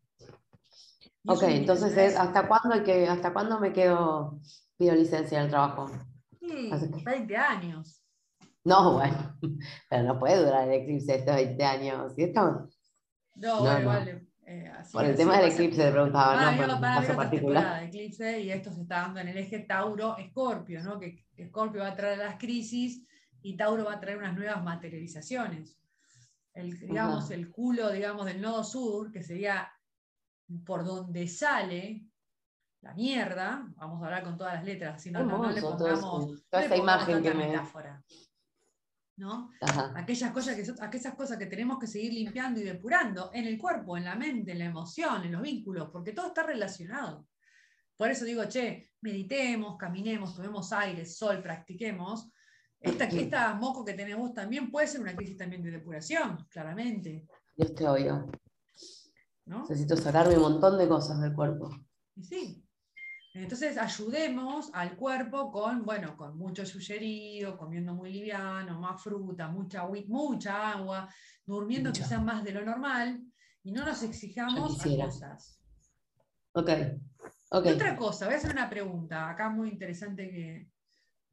[1.31, 4.39] Ok, entonces es, ¿hasta cuándo hay que, hasta cuándo me quedo,
[4.77, 5.89] pido licencia del trabajo?
[6.39, 8.03] Sí, que- 20 años.
[8.63, 9.37] No, bueno,
[9.89, 12.13] pero no puede durar el eclipse estos 20 años.
[12.15, 12.23] ¿sí?
[12.23, 12.41] Esto,
[13.35, 13.81] No, No, bueno, no.
[13.81, 16.47] igual, eh, así- por el tema del eclipse te preguntaba, ¿no?
[16.63, 17.83] haber- Por caso particular.
[17.83, 20.99] eclipse y esto se está dando en el eje Tauro-Escorpio, ¿no?
[20.99, 23.05] Que Escorpio va a traer las crisis
[23.41, 25.77] y Tauro va a traer unas nuevas materializaciones.
[26.53, 29.71] El, digamos, el culo, digamos, del nodo sur, que sería
[30.65, 32.05] por donde sale
[32.81, 36.63] la mierda, vamos a hablar con todas las letras, así no, no- le pongamos, toda
[36.63, 38.03] esa imagen que me- metáfora.
[39.17, 39.51] ¿no?
[39.95, 43.97] Aquellas cosas, que, aquellas cosas que tenemos que seguir limpiando y depurando en el cuerpo,
[43.97, 47.27] en la mente, en la emoción, en los vínculos, porque todo está relacionado.
[47.97, 52.31] Por eso digo, che, meditemos, caminemos, tomemos aire, sol, practiquemos.
[52.79, 57.27] Esta, esta moco que tenés vos también puede ser una crisis también de depuración, claramente.
[57.57, 58.25] Dios te oiga.
[59.49, 59.61] ¿No?
[59.61, 61.69] Necesito sacarme un montón de cosas del cuerpo.
[62.15, 62.65] Y sí.
[63.33, 69.87] Entonces ayudemos al cuerpo con, bueno, con mucho yuyerío, comiendo muy liviano, más fruta, mucha,
[70.07, 71.09] mucha agua,
[71.45, 72.03] durmiendo Mucha.
[72.03, 73.21] quizás más de lo normal
[73.63, 75.59] y no nos exijamos a cosas.
[76.53, 76.69] Ok,
[77.51, 77.65] ok.
[77.65, 80.69] Y otra cosa, voy a hacer una pregunta acá muy interesante que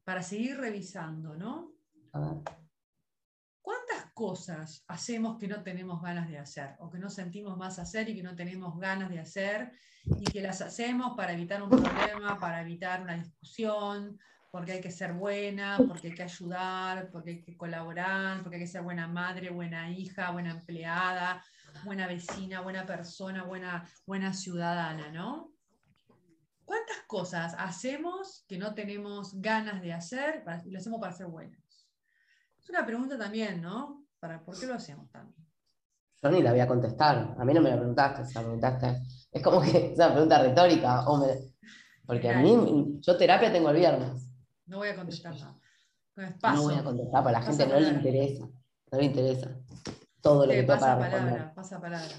[0.03, 1.73] para seguir revisando, ¿no?
[2.13, 2.66] A ver.
[4.17, 8.09] ¿Cuántas cosas hacemos que no tenemos ganas de hacer o que no sentimos más hacer
[8.09, 9.71] y que no tenemos ganas de hacer
[10.05, 14.17] y que las hacemos para evitar un problema, para evitar una discusión,
[14.51, 18.63] porque hay que ser buena, porque hay que ayudar, porque hay que colaborar, porque hay
[18.63, 21.43] que ser buena madre, buena hija, buena empleada,
[21.85, 25.53] buena vecina, buena persona, buena, buena ciudadana, ¿no?
[26.65, 31.87] ¿Cuántas cosas hacemos que no tenemos ganas de hacer y lo hacemos para ser buenos?
[32.59, 33.96] Es una pregunta también, ¿no?
[34.19, 35.35] Para, ¿Por qué lo hacemos también?
[36.21, 37.35] Yo ni la voy a contestar.
[37.37, 39.03] A mí no me la preguntaste, o sea, preguntaste.
[39.31, 41.05] Es como que es una pregunta retórica.
[42.05, 44.27] Porque a mí, yo terapia tengo el viernes.
[44.65, 45.55] No voy a contestar nada.
[46.15, 48.49] No voy a contestar, para la gente no le interesa.
[48.91, 49.55] No le interesa.
[50.21, 52.15] Todo lo que pasa palabra, pasa palabra.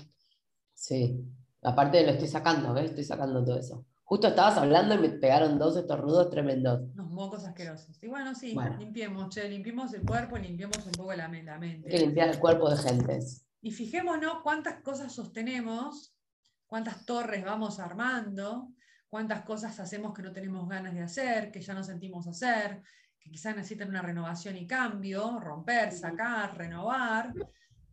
[0.72, 1.24] Sí.
[1.62, 2.90] Aparte lo estoy sacando, ¿ves?
[2.90, 3.84] Estoy sacando todo eso.
[4.09, 6.81] Justo estabas hablando y me pegaron dos estornudos tremendos.
[6.94, 8.03] Unos mocos asquerosos.
[8.03, 11.61] Y bueno, sí, limpiemos, che, limpiemos el cuerpo, limpiemos un poco la, mente.
[11.61, 13.47] Hay que limpiar el cuerpo de gentes.
[13.61, 16.16] Y fijémonos cuántas cosas sostenemos,
[16.66, 18.71] cuántas torres vamos armando,
[19.11, 22.81] cuántas cosas hacemos que no tenemos ganas de hacer, que ya no sentimos hacer,
[23.21, 27.35] que quizás necesitan una renovación y cambio, romper, sacar, renovar.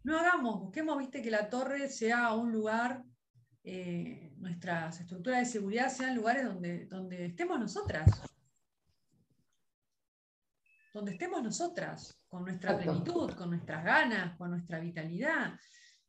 [0.06, 3.04] No hagamos, busquemos, viste, que la torre sea un lugar
[3.68, 8.22] eh, nuestras estructuras de seguridad sean lugares donde, donde estemos nosotras.
[10.94, 15.60] Donde estemos nosotras, con nuestra plenitud, con nuestras ganas, con nuestra vitalidad.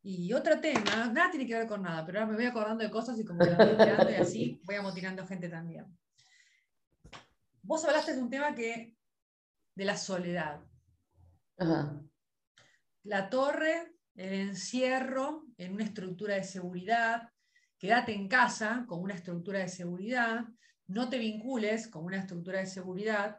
[0.03, 2.91] Y otro tema, nada tiene que ver con nada, pero ahora me voy acordando de
[2.91, 5.87] cosas y como que lo voy tirando y así voy motivando gente también.
[7.63, 8.95] Vos hablaste de un tema que,
[9.75, 10.61] de la soledad.
[13.03, 17.33] La torre, el encierro en una estructura de seguridad,
[17.79, 20.45] quédate en casa con una estructura de seguridad,
[20.87, 23.39] no te vincules con una estructura de seguridad,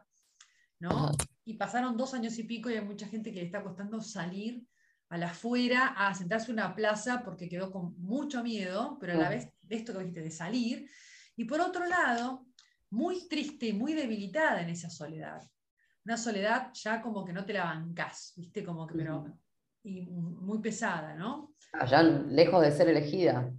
[0.78, 1.10] ¿no?
[1.44, 4.62] Y pasaron dos años y pico y hay mucha gente que le está costando salir
[5.08, 9.16] a la afuera a sentarse en una plaza porque quedó con mucho miedo, pero a
[9.16, 10.90] la vez de esto que dijiste, de salir.
[11.36, 12.46] Y por otro lado,
[12.90, 15.40] muy triste y muy debilitada en esa soledad.
[16.04, 18.62] Una soledad ya como que no te la bancás, ¿viste?
[18.62, 19.38] Como que, pero,
[19.82, 21.54] y muy pesada, ¿no?
[21.72, 23.50] Ah, ya lejos de ser elegida.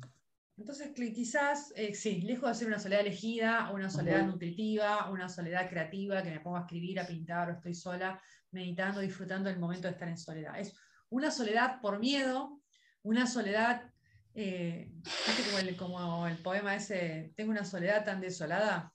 [0.60, 5.70] Entonces, quizás, eh, sí, lejos de ser una soledad elegida, una soledad nutritiva, una soledad
[5.70, 9.88] creativa, que me pongo a escribir, a pintar, o estoy sola, meditando, disfrutando del momento
[9.88, 10.60] de estar en soledad.
[10.60, 10.76] Es
[11.08, 12.62] una soledad por miedo,
[13.04, 13.90] una soledad,
[14.34, 14.92] eh,
[15.46, 18.94] como el, como el poema ese, tengo una soledad tan desolada.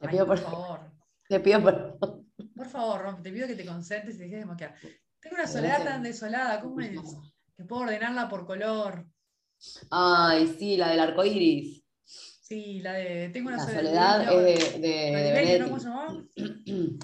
[0.00, 0.92] Te pido por, favor.
[1.28, 1.98] Te pido por
[2.54, 4.74] Por favor, te pido que te concentres y te dejes de moquear.
[5.18, 7.31] Tengo una soledad tan desolada, ¿cómo es?
[7.62, 9.06] Que puedo ordenarla por color.
[9.90, 11.84] Ay, sí, la del arco iris.
[12.04, 13.28] Sí, la de.
[13.28, 14.88] Tengo una la soledad, es de.
[14.88, 16.18] de,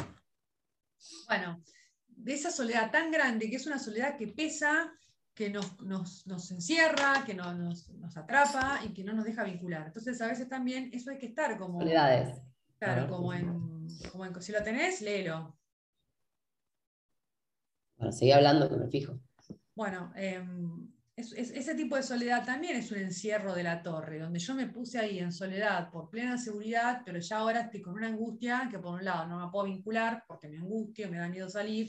[1.29, 1.62] bueno,
[2.09, 4.92] de esa soledad tan grande, que es una soledad que pesa,
[5.33, 9.87] que nos, nos, encierra, que nos, nos, atrapa y que no nos deja vincular.
[9.87, 11.79] Entonces, a veces también eso hay que estar como.
[11.79, 12.42] Soledades.
[12.81, 14.42] Claro, como, en, como en.
[14.42, 15.57] Si lo tenés, léelo.
[17.97, 19.21] Bueno, seguí hablando que me fijo.
[19.78, 24.52] Bueno, em, ese tipo de soledad también es un encierro de la torre, donde yo
[24.56, 28.66] me puse ahí en soledad por plena seguridad, pero ya ahora estoy con una angustia
[28.68, 31.88] que por un lado no me puedo vincular porque me angustio, me da miedo salir,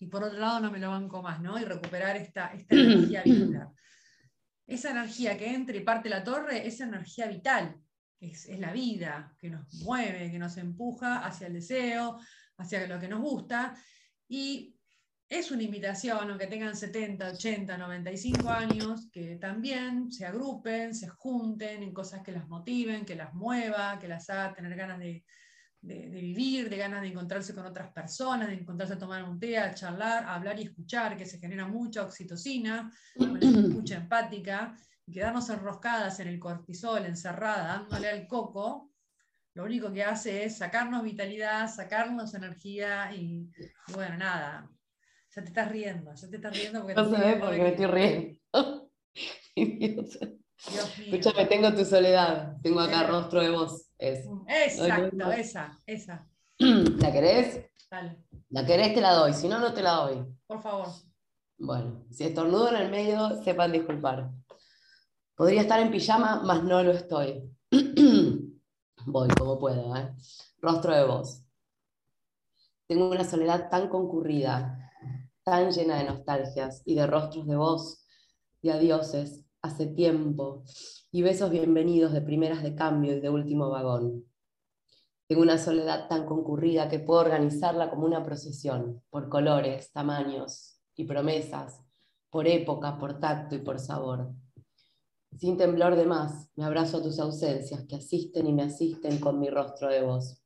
[0.00, 1.56] y por otro lado no me lo banco más, ¿no?
[1.60, 3.68] Y recuperar esta, esta energía vital.
[4.66, 7.80] Esa energía que entra y parte la torre, esa energía vital,
[8.18, 12.18] es, es la vida, que nos mueve, que nos empuja hacia el deseo,
[12.56, 13.76] hacia lo que nos gusta,
[14.26, 14.77] y
[15.28, 21.82] es una invitación, aunque tengan 70, 80, 95 años, que también se agrupen, se junten
[21.82, 25.22] en cosas que las motiven, que las mueva, que las haga tener ganas de,
[25.82, 29.74] vivir, de ganas de encontrarse con otras personas, de encontrarse a tomar un té, a
[29.74, 35.48] charlar, a hablar y escuchar, que se genera mucha oxitocina, una escucha empática, y quedarnos
[35.50, 38.92] enroscadas en el cortisol, encerrada, dándole al coco,
[39.54, 43.50] lo único que hace es sacarnos vitalidad, sacarnos energía y
[43.92, 44.70] bueno, nada,
[45.38, 46.94] ya te estás riendo, ya te estás riendo porque...
[46.94, 48.90] No sé por qué me estoy riendo.
[49.54, 50.18] Dios.
[50.98, 53.88] Escúchame, tengo tu soledad, tengo acá rostro de voz.
[53.98, 56.28] Exacto, esa, esa.
[56.58, 57.64] ¿La querés?
[57.88, 58.24] Dale.
[58.50, 58.94] ¿La querés?
[58.94, 60.24] Te la doy, si no, no te la doy.
[60.46, 60.88] Por favor.
[61.58, 64.30] Bueno, si estornudo en el medio, sepan disculpar.
[65.36, 67.48] Podría estar en pijama, mas no lo estoy.
[69.06, 70.12] Voy como puedo, ¿eh?
[70.60, 71.44] Rostro de voz.
[72.88, 74.87] Tengo una soledad tan concurrida,
[75.50, 78.04] tan llena de nostalgias y de rostros de voz
[78.60, 80.62] y adioses hace tiempo
[81.10, 84.26] y besos bienvenidos de primeras de cambio y de último vagón.
[85.26, 91.04] Tengo una soledad tan concurrida que puedo organizarla como una procesión, por colores, tamaños y
[91.04, 91.80] promesas,
[92.28, 94.30] por época, por tacto y por sabor.
[95.34, 99.40] Sin temblor de más, me abrazo a tus ausencias que asisten y me asisten con
[99.40, 100.42] mi rostro de voz.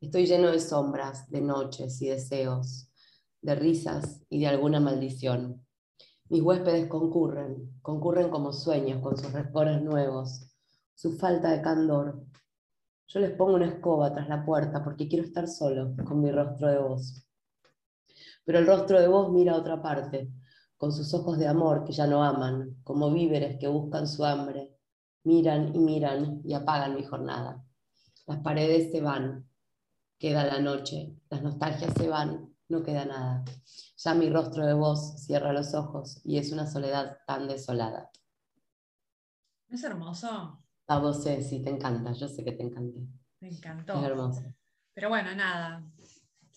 [0.00, 2.88] Estoy lleno de sombras, de noches y deseos,
[3.42, 5.66] de risas y de alguna maldición.
[6.28, 10.48] Mis huéspedes concurren, concurren como sueños con sus rescores nuevos,
[10.94, 12.24] su falta de candor.
[13.08, 16.68] Yo les pongo una escoba tras la puerta porque quiero estar solo con mi rostro
[16.68, 17.26] de voz.
[18.44, 20.32] Pero el rostro de voz mira a otra parte,
[20.76, 24.76] con sus ojos de amor que ya no aman, como víveres que buscan su hambre.
[25.24, 27.62] Miran y miran y apagan mi jornada.
[28.26, 29.46] Las paredes se van,
[30.18, 33.44] queda la noche, las nostalgias se van, no queda nada.
[33.96, 38.10] Ya mi rostro de voz cierra los ojos y es una soledad tan desolada.
[39.68, 40.62] Es hermoso.
[40.86, 43.00] A vos, sí, te encanta, yo sé que te encanta.
[43.40, 43.94] Me encantó.
[43.94, 44.42] Es hermoso.
[44.94, 45.82] Pero bueno, nada,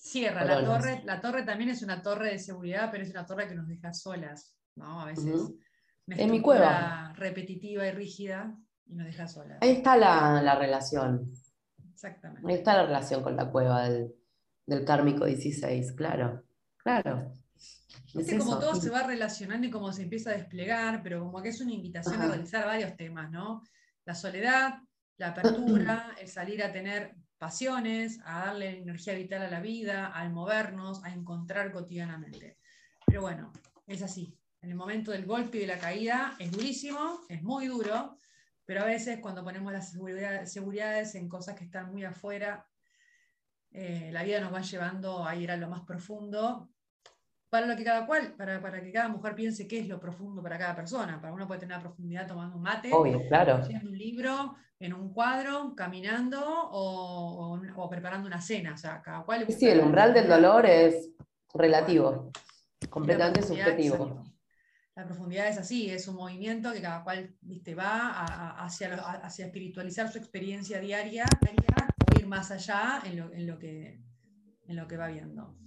[0.06, 3.48] Cierra, la torre, la torre también es una torre de seguridad, pero es una torre
[3.48, 5.02] que nos deja solas, ¿no?
[5.02, 5.52] A veces.
[6.06, 7.12] En mi cueva.
[7.16, 9.58] repetitiva y rígida y nos deja solas.
[9.62, 11.34] Ahí está la, relación.
[11.92, 12.48] Exactamente.
[12.48, 14.14] Ahí está la relación con la cueva del,
[14.66, 16.44] del kármico 16, claro,
[16.78, 17.32] claro.
[18.14, 21.50] Es como todo se va relacionando y cómo se empieza a desplegar, pero como que
[21.50, 23.62] es una invitación a realizar varios temas, ¿no?
[24.06, 24.76] La soledad,
[25.18, 30.32] la apertura, el salir a tener pasiones, a darle energía vital a la vida, al
[30.32, 32.58] movernos, a encontrar cotidianamente.
[33.06, 33.52] Pero bueno,
[33.86, 34.38] es así.
[34.62, 38.18] En el momento del golpe y de la caída es durísimo, es muy duro,
[38.66, 42.66] pero a veces cuando ponemos las seguridades en cosas que están muy afuera,
[43.78, 46.70] eh, la vida nos va llevando a ir a lo más profundo
[47.50, 50.42] para lo que cada cual, para, para, que cada mujer piense qué es lo profundo
[50.42, 51.20] para cada persona.
[51.20, 52.90] Para uno puede tener profundidad tomando un mate,
[53.28, 53.60] claro.
[53.60, 58.74] leyendo un libro, en un cuadro, caminando o, o, preparando una cena.
[58.74, 59.46] O sea, cada cual.
[59.52, 61.12] Sí, el umbral del dolor es
[61.54, 62.32] relativo,
[62.90, 64.24] completamente subjetivo.
[64.96, 68.22] La profundidad es así, es un movimiento que cada cual ¿viste, va
[68.64, 71.26] hacia, hacia espiritualizar su experiencia diaria
[72.36, 74.02] más allá en lo, que,
[74.68, 75.58] en lo que va viendo.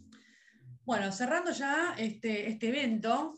[0.85, 3.35] Bueno, cerrando ya este, este evento,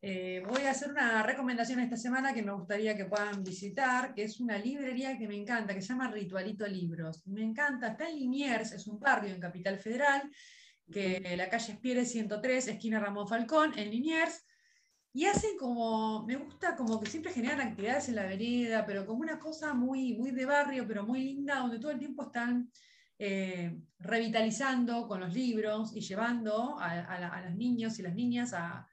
[0.00, 4.22] eh, voy a hacer una recomendación esta semana que me gustaría que puedan visitar, que
[4.22, 7.26] es una librería que me encanta, que se llama Ritualito Libros.
[7.26, 10.22] Me encanta, está en Liniers, es un barrio en Capital Federal,
[10.92, 14.46] que la calle Espiere 103, esquina Ramón Falcón, en Liniers.
[15.16, 19.20] Y hacen como, me gusta como que siempre generan actividades en la vereda, pero como
[19.20, 22.70] una cosa muy, muy de barrio, pero muy linda, donde todo el tiempo están
[23.18, 28.86] eh, revitalizando con los libros y llevando a, los niños y las niñas a,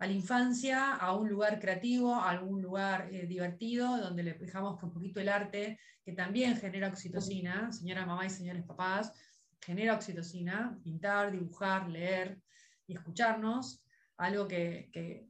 [0.00, 4.86] la infancia a un lugar creativo, a algún lugar eh, divertido, donde le dejamos que
[4.86, 9.12] un poquito el arte, que también genera oxitocina, señora mamá y señores papás,
[9.60, 12.40] genera oxitocina, pintar, dibujar, leer
[12.88, 13.84] y escucharnos,
[14.16, 15.29] algo que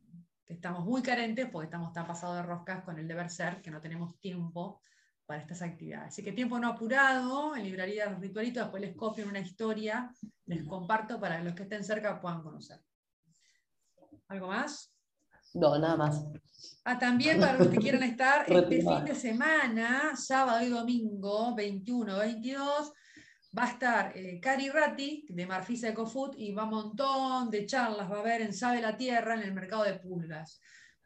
[0.50, 3.80] estamos muy carentes porque estamos tan pasados de roscas con el deber ser que no
[3.80, 4.80] tenemos tiempo
[5.24, 6.08] para estas actividades.
[6.08, 10.12] Así que tiempo no apurado, en librería los ritualitos, después les copio una historia,
[10.46, 12.80] les comparto para que los que estén cerca puedan conocer.
[14.28, 14.92] ¿Algo más?
[15.54, 16.24] No, nada más.
[16.84, 22.18] Ah, también para los que quieran estar este fin de semana, sábado y domingo, 21,
[22.18, 22.92] 22,
[23.56, 28.10] va a estar eh, Cari Ratti de Marfisa EcoFood y va un montón de charlas,
[28.10, 30.60] va a haber en Sabe la Tierra en el mercado de pulgas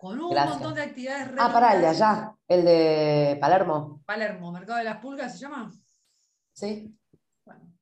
[0.05, 1.31] con un montón de actividades.
[1.39, 4.03] Ah, para el de allá, el de Palermo.
[4.05, 5.73] Palermo, Mercado de las Pulgas se llama.
[6.53, 6.95] Sí.
[7.43, 7.73] Bueno.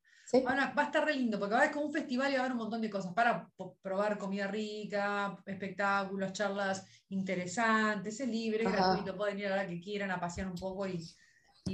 [0.75, 2.43] va a estar re lindo, porque va a haber como un festival y va a
[2.45, 3.49] haber un montón de cosas para
[3.81, 9.81] probar comida rica, espectáculos, charlas interesantes, es libre, es gratuito, pueden ir a la que
[9.81, 11.05] quieran a pasear un poco y,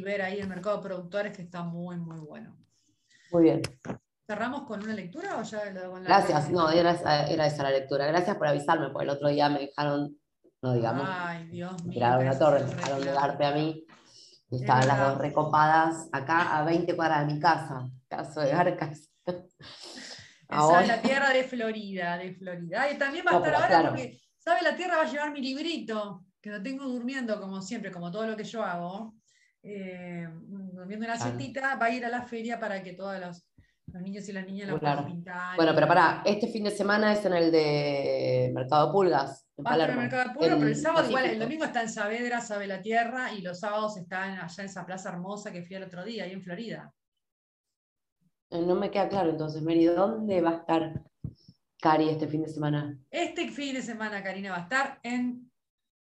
[0.02, 2.58] ver ahí el mercado de productores que está muy, muy bueno.
[3.32, 3.62] Muy bien.
[4.28, 6.92] ¿Cerramos con una lectura o ya lo con la Gracias, no, era,
[7.28, 8.06] era esa la lectura.
[8.06, 10.20] Gracias por avisarme, porque el otro día me dejaron
[10.62, 11.08] no digamos.
[11.10, 11.94] Ay, Dios mío.
[11.94, 13.86] Tiraron una torre, dejaron de darte a mí.
[14.52, 19.10] Y estaban las dos recopadas acá a 20 cuadras de mi casa, caso de Arcas.
[20.50, 22.92] Esa es la tierra de Florida, de Florida.
[22.92, 24.64] Y también va a estar ahora porque, ¿sabe?
[24.64, 28.26] La tierra va a llevar mi librito, que lo tengo durmiendo como siempre, como todo
[28.26, 29.14] lo que yo hago.
[29.62, 30.28] Eh,
[30.74, 33.46] durmiendo una siestita, va a ir a la feria para que todos los,
[34.02, 35.56] niños y las niñas lo puedan pintar.
[35.58, 39.48] Bueno, pero para, este fin de semana es en el de Mercado Pulgas.
[39.66, 42.40] Va a el mercado de Pulgas, pero el sábado igual, el domingo está en Saavedra,
[42.40, 45.84] Sabe la Tierra, y los sábados están allá en esa plaza hermosa que fui el
[45.84, 46.94] otro día, ahí en Florida.
[48.52, 51.04] Eh, no me queda claro entonces, Mary, ¿dónde va a estar
[51.82, 52.98] Cari este fin de semana?
[53.12, 55.52] Este fin de semana, Karina, va a estar en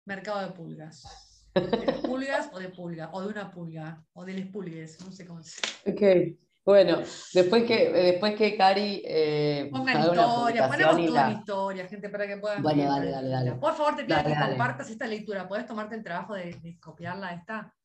[0.06, 1.33] Mercado de Pulgas.
[1.54, 3.10] ¿De pulgas o de pulga?
[3.14, 6.38] O de una pulga, o de les pulgues, no sé cómo se Ok.
[6.66, 7.00] Bueno,
[7.34, 12.38] después que, después que Cari eh, Pongan historia, ponemos en la- historia, gente, para que
[12.38, 13.52] puedan Bueno, leer dale, dale.
[13.54, 14.50] Por favor, te pido Dale, que dale.
[14.52, 15.46] compartas esta lectura.
[15.48, 17.76] ¿Podés tomarte el trabajo de, de copiarla esta?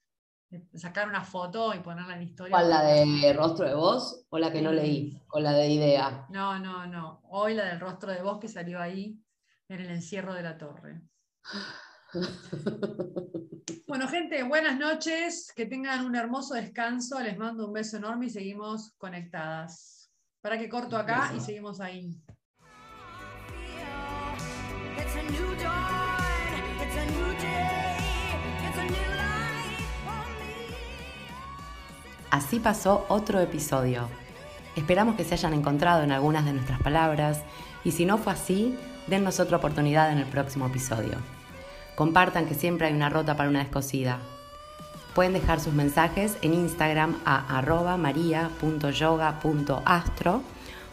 [0.49, 2.53] De sacar una foto y ponerla en historia.
[2.53, 4.77] ¿Cuál, la de rostro de voz o la que no Sí.
[4.77, 5.23] leí?
[5.33, 6.27] O la de idea.
[6.31, 7.21] No, no, no.
[7.31, 9.19] Hoy la del rostro de vos que salió ahí
[9.69, 11.03] en el encierro de la torre.
[13.87, 15.53] Bueno, gente, buenas noches.
[15.55, 17.19] Que tengan un hermoso descanso.
[17.21, 20.11] Les mando un beso enorme y seguimos conectadas.
[20.43, 22.15] Para que corto acá y seguimos ahí.
[32.31, 34.09] Así pasó otro episodio.
[34.77, 37.43] Esperamos que se hayan encontrado en algunas de nuestras palabras
[37.85, 41.38] y si no fue así, dennos otra oportunidad en el próximo episodio.
[41.99, 44.21] Compartan que siempre hay una rota para una descosida.
[45.17, 47.99] Pueden dejar sus mensajes en Instagram a arroba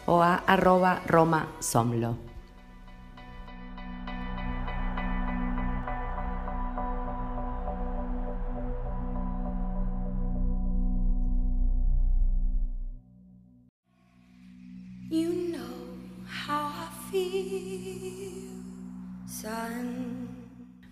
[0.06, 2.25] o a arroba romasomlo.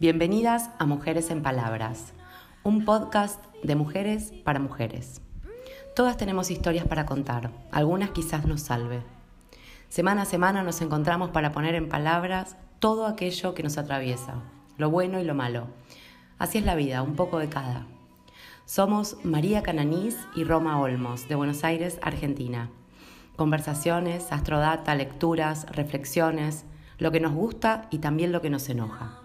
[0.00, 2.14] Bienvenidas a Mujeres en Palabras,
[2.64, 5.20] un podcast de mujeres para mujeres.
[5.94, 9.04] Todas tenemos historias para contar, algunas quizás nos salve.
[9.88, 14.42] Semana a semana nos encontramos para poner en palabras todo aquello que nos atraviesa,
[14.76, 15.68] lo bueno y lo malo.
[16.38, 17.86] Así es la vida, un poco de cada.
[18.66, 22.68] Somos María Cananís y Roma Olmos, de Buenos Aires, Argentina.
[23.36, 26.66] Conversaciones, astrodata, lecturas, reflexiones,
[26.98, 29.18] lo que nos gusta y también lo que nos enoja.